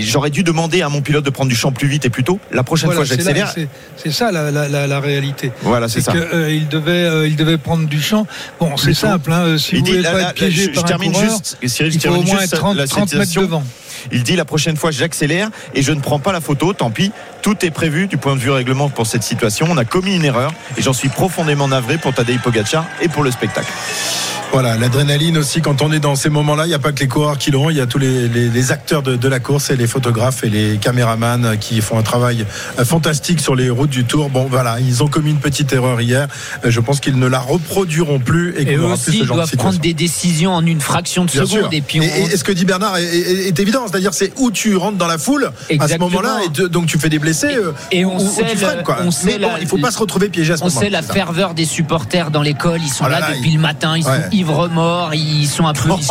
[0.00, 2.40] j'aurais dû demander à mon pilote de prendre du champ plus vite et plus tôt.
[2.50, 3.54] La prochaine fois, j'accélère.
[3.96, 5.52] C'est ça la, réalité.
[5.62, 6.12] Voilà, c'est ça.
[6.14, 8.26] Euh, il devait, euh, il devait prendre du champ.
[8.58, 9.30] Bon, c'est simple.
[9.30, 12.22] Hein, si il vous dit, pas être piégé je, par termine juste, il faut au
[12.22, 13.62] moins être 30, 30 mètres devant.
[14.10, 17.12] Il dit la prochaine fois j'accélère et je ne prends pas la photo, tant pis.
[17.42, 19.66] Tout est prévu du point de vue règlement pour cette situation.
[19.70, 23.22] On a commis une erreur et j'en suis profondément navré pour Tadej Pogacar et pour
[23.22, 23.72] le spectacle.
[24.52, 27.08] Voilà, l'adrénaline aussi, quand on est dans ces moments-là, il n'y a pas que les
[27.08, 30.44] coureurs qui l'ont, il y a tous les, acteurs de, la course et les photographes
[30.44, 32.44] et les caméramans qui font un travail
[32.78, 34.28] euh, fantastique sur les routes du Tour.
[34.28, 36.28] Bon, voilà, ils ont commis une petite erreur hier.
[36.66, 39.94] Euh, je pense qu'ils ne la reproduiront plus et, eux aussi, ils doivent prendre des
[39.94, 41.72] décisions en une fraction de seconde.
[41.72, 45.06] Et, puis et, ce que dit Bernard est, évident, c'est-à-dire c'est où tu rentres dans
[45.06, 47.56] la foule à ce moment-là et donc tu fais des blessés
[47.90, 48.44] et, euh, on sait
[49.04, 50.78] On sait il faut pas se retrouver piégé à ce moment-là.
[50.78, 53.96] On sait la ferveur des supporters dans l'école, ils sont oh là, depuis le matin,
[53.96, 55.88] ils sont remords, ils sont un peu.
[55.88, 56.02] Non, mais,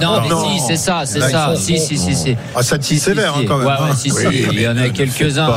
[0.00, 1.54] non, mais si, c'est ça, c'est ça.
[1.56, 2.36] Si, si, si, si.
[2.54, 3.68] Ah, ça tire sévère hein, quand même.
[3.96, 4.10] Si.
[4.52, 5.48] Il y en a quelques-uns.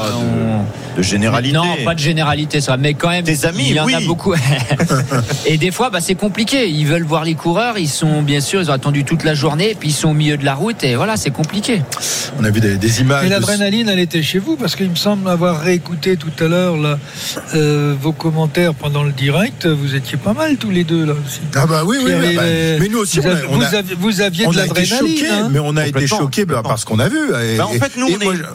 [0.98, 1.56] De généralité.
[1.56, 2.76] Non, pas de généralité, ça.
[2.76, 4.34] Mais quand même, des amis, il y en a beaucoup.
[5.46, 6.68] et des fois, bah, c'est compliqué.
[6.68, 7.78] Ils veulent voir les coureurs.
[7.78, 9.76] Ils sont, bien sûr, ils ont attendu toute la journée.
[9.80, 10.84] Puis ils sont au milieu de la route.
[10.84, 11.82] Et voilà, c'est compliqué.
[12.40, 13.26] On a vu des, images.
[13.26, 16.76] Et l'adrénaline, elle était chez vous parce qu'il me semble avoir réécouté tout à l'heure
[17.54, 19.68] euh, vos commentaires pendant le direct.
[19.68, 21.42] Vous étiez pas mal tous les deux là aussi.
[21.56, 22.12] Ah bah oui, oui.
[22.12, 22.44] Bah,
[22.80, 23.20] mais nous aussi,
[24.00, 25.26] vous, aviez de l'adrénaline.
[25.32, 25.50] Hein.
[25.52, 27.20] mais on a été choqués bah, par ce qu'on a vu.
[27.58, 28.08] Bah, en fait, nous,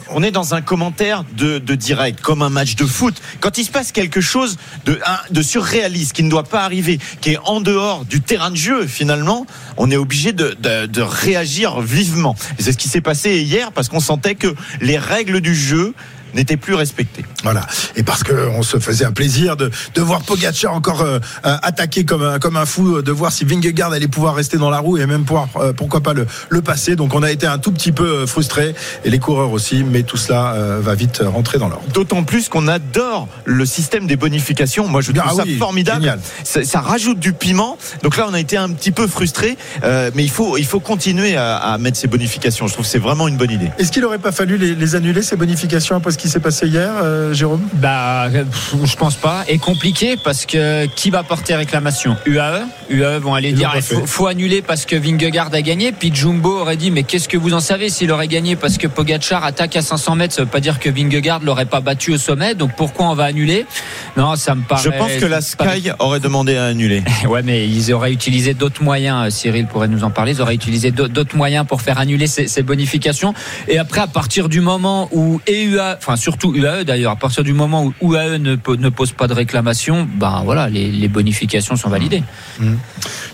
[0.09, 3.15] on, est, dans un commentaire de, direct, comme un match de foot.
[3.39, 4.99] Quand il se passe quelque chose de,
[5.31, 8.85] de surréaliste qui ne doit pas arriver, qui est en dehors du terrain de jeu,
[8.87, 9.45] finalement,
[9.77, 12.35] on est obligé de, de réagir vivement.
[12.59, 15.93] C'est ce qui s'est passé hier parce qu'on sentait que les règles du jeu
[16.33, 17.25] n'était plus respecté.
[17.43, 17.65] Voilà.
[17.95, 22.05] Et parce qu'on se faisait un plaisir de, de voir Pogacar encore euh, euh, attaquer
[22.05, 24.97] comme un, comme un fou, de voir si Vingegaard allait pouvoir rester dans la roue
[24.97, 26.95] et même pouvoir, euh, pourquoi pas le, le passer.
[26.95, 28.75] Donc on a été un tout petit peu frustrés
[29.05, 31.85] et les coureurs aussi, mais tout cela va vite rentrer dans l'ordre.
[31.93, 34.87] D'autant plus qu'on adore le système des bonifications.
[34.87, 36.17] Moi je trouve ah ça formidable.
[36.43, 37.77] Ça, ça, rajoute du piment.
[38.03, 41.35] Donc là on a été un petit peu frustrés, mais il faut, il faut continuer
[41.35, 42.67] à, à, mettre ces bonifications.
[42.67, 43.69] Je trouve que c'est vraiment une bonne idée.
[43.77, 46.67] Est-ce qu'il n'aurait pas fallu les, les, annuler ces bonifications après ce qui s'est passé
[46.67, 47.61] hier, euh, Jérôme?
[47.73, 49.43] Bah, je pense pas.
[49.47, 52.17] Et compliqué parce que qui va porter réclamation?
[52.25, 52.65] UAE.
[52.89, 55.91] UAE vont aller dire il faut, annuler parce que Vingegaard a gagné.
[55.91, 58.87] Puis Jumbo aurait dit mais qu'est-ce que vous en savez s'il aurait gagné parce que
[58.87, 62.17] Pogachar attaque à 500 mètres, ça veut pas dire que Vingegaard l'aurait pas battu au
[62.17, 62.55] sommet.
[62.55, 63.67] Donc pourquoi on va annuler?
[64.15, 64.81] Non, ça me paraît.
[64.83, 67.03] Je pense que la Sky aurait demandé à annuler.
[67.29, 69.31] ouais, mais ils auraient utilisé d'autres moyens.
[69.35, 70.31] Cyril pourrait nous en parler.
[70.31, 73.35] Ils auraient utilisé d'autres moyens pour faire annuler ces, ces bonifications.
[73.67, 77.53] Et après, à partir du moment où EUA, enfin surtout UAE d'ailleurs, à partir du
[77.53, 82.23] moment où UAE ne, ne pose pas de réclamation, ben voilà, les, bonifications sont validées.
[82.59, 82.75] Mmh.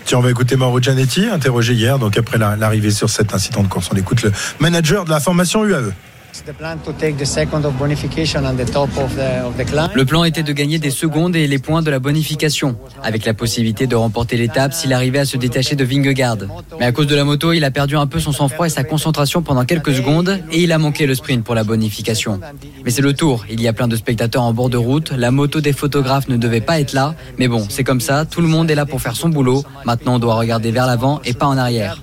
[0.04, 3.68] Tiens, on va écouter Mauro Gianetti, interrogé hier, donc après l'arrivée sur cet incident de
[3.68, 3.90] course.
[3.92, 5.92] On écoute le manager de la formation UAE.
[9.94, 13.34] Le plan était de gagner des secondes et les points de la bonification, avec la
[13.34, 16.38] possibilité de remporter l'étape s'il arrivait à se détacher de Vingegaard.
[16.80, 18.82] Mais à cause de la moto, il a perdu un peu son sang-froid et sa
[18.82, 22.40] concentration pendant quelques secondes et il a manqué le sprint pour la bonification.
[22.84, 25.30] Mais c'est le tour, il y a plein de spectateurs en bord de route, la
[25.30, 28.48] moto des photographes ne devait pas être là, mais bon, c'est comme ça, tout le
[28.48, 31.46] monde est là pour faire son boulot, maintenant on doit regarder vers l'avant et pas
[31.46, 32.00] en arrière.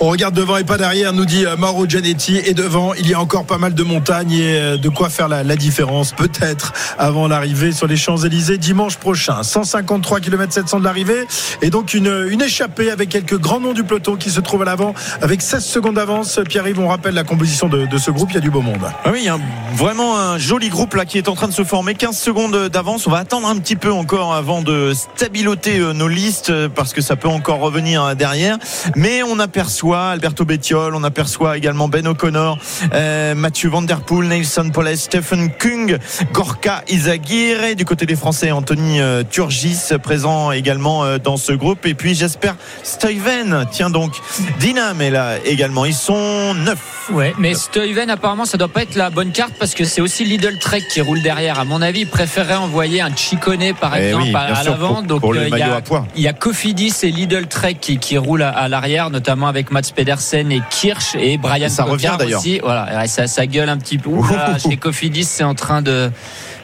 [0.00, 2.36] On regarde devant et pas derrière, nous dit euh, Mauro Gianetti.
[2.36, 5.26] Et devant, il y a encore pas mal de montagnes et euh, de quoi faire
[5.26, 9.42] la, la différence, peut-être, avant l'arrivée sur les Champs-Élysées dimanche prochain.
[9.42, 11.26] 153 km 700 de l'arrivée.
[11.62, 14.66] Et donc une, une échappée avec quelques grands noms du peloton qui se trouvent à
[14.66, 16.38] l'avant avec 16 secondes d'avance.
[16.48, 18.30] Pierre-Yves, on rappelle la composition de, de, ce groupe.
[18.30, 18.88] Il y a du beau monde.
[19.04, 19.38] Ah oui, il y a
[19.74, 21.96] vraiment un joli groupe là qui est en train de se former.
[21.96, 23.08] 15 secondes d'avance.
[23.08, 27.00] On va attendre un petit peu encore avant de stabiloter euh, nos listes parce que
[27.00, 28.58] ça peut encore revenir derrière.
[28.94, 32.58] Mais on aperçoit Alberto Bettiol, on aperçoit également Ben O'Connor,
[32.92, 35.98] euh, Mathieu Van Der Poel, Nelson Poles, Stephen Kung,
[36.32, 37.74] Gorka Izagirre.
[37.76, 41.86] Du côté des Français, Anthony euh, Turgis présent également euh, dans ce groupe.
[41.86, 43.66] Et puis j'espère Stuyven.
[43.70, 44.12] Tiens donc,
[44.60, 45.84] Dinam est là également.
[45.84, 47.10] Ils sont neuf.
[47.10, 50.24] Ouais, mais Stuyven apparemment ça doit pas être la bonne carte parce que c'est aussi
[50.24, 51.58] Lidl Trek qui roule derrière.
[51.58, 55.02] À mon avis, il préférerait envoyer un Chicone par Eh exemple oui, à, l'avant.
[55.02, 56.06] Donc il y a, à poids.
[56.16, 59.70] il y a Cofidis et Lidl Trek qui, qui roulent à, à l'arrière, notamment avec
[59.78, 62.40] Mats Pedersen et Kirsch et Brian Ça revient, d'ailleurs.
[62.40, 62.58] aussi.
[62.58, 64.10] Voilà, ça, ça gueule un petit peu.
[64.10, 66.10] Là, chez Cofidis, c'est en train de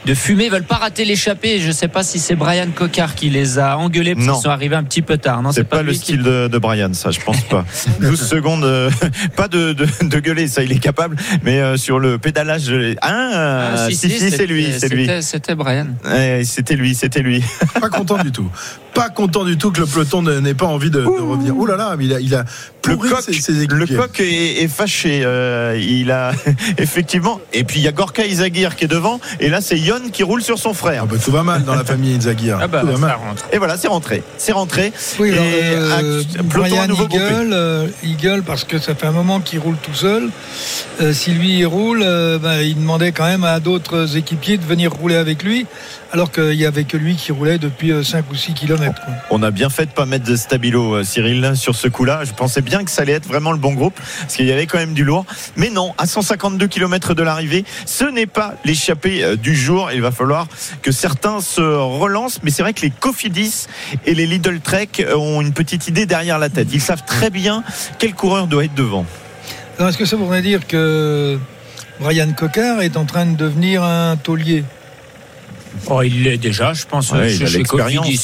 [0.05, 1.59] de fumer, ils veulent pas rater l'échappée.
[1.59, 4.75] Je sais pas si c'est Brian Cocard qui les a engueulés parce qu'ils sont arrivés
[4.75, 5.41] un petit peu tard.
[5.41, 7.65] Non, C'est pas, le qui- style de, de Brian, ça, je pense pas.
[8.01, 8.89] 12 secondes, euh,
[9.35, 13.71] pas de, de, de gueuler, ça, il est capable, mais euh, sur le pédalage, ah,
[13.85, 15.07] Ah, si, si, c'est lui, c'est lui.
[15.21, 15.87] c'était- Brian.
[16.05, 17.43] Ouais, C'était lui, c'était lui.
[17.81, 18.49] Pas content du tout.
[18.93, 21.55] Pas content du tout que le peloton n'ait pas envie de, de revenir.
[21.57, 22.45] Ouh là là, mais il a, il a
[22.87, 23.97] Le coq, ses, ses le équipiers.
[23.97, 25.21] coq est, est fâché.
[25.25, 26.31] euh, il a
[26.77, 27.41] effectivement.
[27.53, 29.19] Et puis il y a Gorka Izagir qui est devant.
[29.39, 31.03] Et là, c'est Yon qui roule sur son frère.
[31.05, 32.51] Ah bah, tout va mal dans la famille Inzaghi.
[32.51, 33.15] Ah bah, tout va ça mal.
[33.15, 33.45] rentre.
[33.51, 34.23] Et voilà, c'est rentré.
[34.37, 34.91] C'est rentré.
[35.19, 36.21] Oui, alors, et euh,
[36.81, 37.05] à nouveau.
[37.05, 40.29] Eagle, euh, Eagle, parce que ça fait un moment qu'il roule tout seul.
[41.01, 44.63] Euh, si lui il roule, euh, ben, il demandait quand même à d'autres équipiers de
[44.65, 45.65] venir rouler avec lui,
[46.13, 49.01] alors qu'il y avait que lui qui roulait depuis 5 ou 6 kilomètres.
[49.03, 49.13] quoi.
[49.29, 52.21] On a bien fait de pas mettre de stabilo, euh, Cyril, sur ce coup-là.
[52.23, 54.65] Je pensais bien que ça allait être vraiment le bon groupe, parce qu'il y avait
[54.67, 55.25] quand même du lourd.
[55.57, 59.84] Mais non, à 152 km de l'arrivée, ce n'est pas l'échappée du jour.
[59.93, 60.47] Il va falloir
[60.81, 62.39] que certains se relancent.
[62.43, 63.67] Mais c'est vrai que les Cofidis
[64.05, 66.67] et les Lidl Trek ont une petite idée derrière la tête.
[66.73, 67.63] Ils savent très bien
[67.99, 69.05] quel coureur doit être devant.
[69.79, 71.37] Est-ce que ça voudrait dire que
[71.99, 74.63] Brian Cocard est en train de devenir un taulier?
[75.87, 77.11] Oh, il l'est déjà, je pense.
[77.11, 77.49] Ouais, chez il a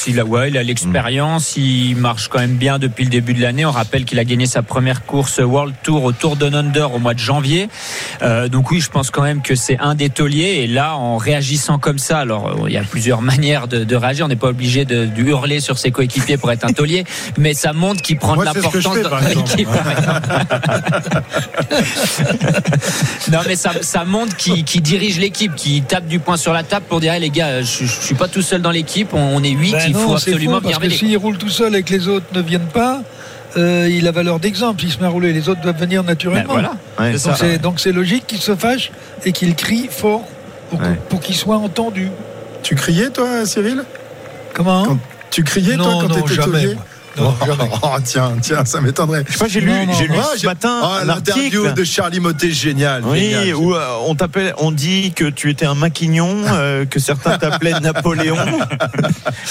[0.08, 1.56] il a, ouais, il a l'expérience.
[1.58, 3.66] Il marche quand même bien depuis le début de l'année.
[3.66, 7.00] On rappelle qu'il a gagné sa première course World Tour au Tour Down Under au
[7.00, 7.70] mois de janvier.
[8.22, 10.62] Euh, donc oui, je pense quand même que c'est un des tauliers.
[10.64, 13.96] Et là, en réagissant comme ça, alors euh, il y a plusieurs manières de, de
[13.96, 14.26] réagir.
[14.26, 17.04] On n'est pas obligé de, de hurler sur ses coéquipiers pour être un taulier,
[17.38, 18.82] mais ça montre qu'il prend Moi, de l'importance
[23.32, 26.86] non, mais ça, ça montre qu'il dirige l'équipe, qu'il tape du poing sur la table
[26.88, 29.50] pour dire, les gars, je, je suis pas tout seul dans l'équipe, on, on est
[29.52, 31.84] 8, Ben il faut non, absolument faux, parce bien que s'il roule tout seul et
[31.84, 33.02] que les autres ne viennent pas,
[33.58, 34.84] euh, il a valeur d'exemple.
[34.84, 36.54] Il se met à rouler, les autres doivent venir Ben naturellement.
[36.54, 36.72] voilà.
[37.00, 37.30] Ouais, C'est ça.
[37.30, 38.92] Donc c'est- Donc c'est logique qu'il se fâche
[39.26, 40.24] et qu'il crie fort
[40.70, 41.00] pour, que- Ouais.
[41.10, 42.10] pour qu'il soit entendu.
[42.64, 43.84] Tu criais, toi, Cyril?
[44.54, 44.86] Comment?
[44.86, 44.98] Quand-
[45.32, 46.76] Tu criais, toi, quand non, t'étais jamais, taulier?
[46.76, 46.86] moi.
[47.18, 47.70] Non, jamais.
[47.84, 49.24] Oh, tiens, tiens, ça m'étonnerait.
[49.28, 50.14] Je sais pas, j'ai lu, j'ai lu.
[50.18, 53.04] Ah, ce matin Ah, un l'interview de Charlie Motet, génial.
[53.06, 53.56] Oui, génial.
[53.56, 57.80] où euh, on t'appelle, on dit que tu étais un maquignon, euh, que certains t'appelaient
[57.82, 58.38] Napoléon.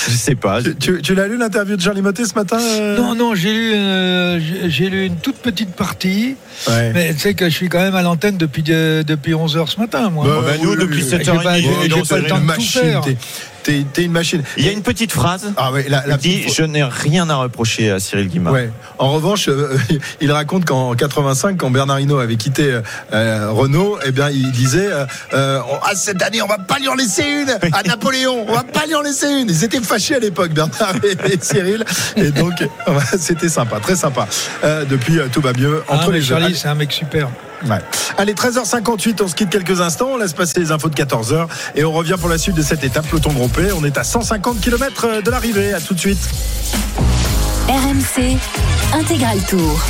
[0.06, 0.62] Je sais pas.
[0.62, 3.52] Tu, tu- tu l'as lu l'interview de Charlie Motet ce matin euh Non, non, j'ai
[3.52, 6.36] lu, euh, j'ai- lu une toute petite partie,
[6.68, 6.92] Ouais.
[6.94, 9.78] mais tu sais que je suis quand même à l'antenne depuis, euh, depuis 11h ce
[9.78, 10.24] matin, moi.
[10.26, 11.18] Bah, bah, nous, oui, depuis oui, oui.
[11.18, 12.80] 7h30, J'ai pas- pas le temps de tout machine.
[12.80, 13.02] faire.
[13.62, 14.42] T'es, une machine.
[14.56, 17.90] Il y a une petite phrase Ah ouais, la, dit Je n'ai rien à reprocher
[17.90, 18.52] à Cyril Guimard.
[18.52, 18.70] Ouais.
[18.98, 19.76] En revanche, euh,
[20.20, 22.80] il raconte qu'en 85, quand Bernard Hinault avait quitté
[23.12, 25.04] euh, Renault, eh bien, il disait euh,
[25.34, 28.46] euh, ah, cette année, on va pas lui en laisser une à Napoléon.
[28.48, 29.48] On va pas lui en laisser une.
[29.48, 31.84] Ils étaient fâchés à l'époque, Bernard et, et Cyril.
[32.16, 34.26] Et donc, euh, c'était sympa, très sympa.
[34.64, 36.92] Euh, depuis, euh, tout va mieux Ah, entre mais les Charlie, Allez, c'est un mec
[36.92, 37.28] super.
[38.16, 40.10] Allez, 13h58, on se quitte quelques instants.
[40.12, 42.84] On laisse passer les infos de 14h et on revient pour la suite de cette
[42.84, 43.72] étape peloton groupé.
[43.72, 45.72] On est à 150 km de l'arrivée.
[45.74, 46.28] À tout de suite.
[47.68, 48.36] RMC
[48.94, 49.80] Intégral Tour.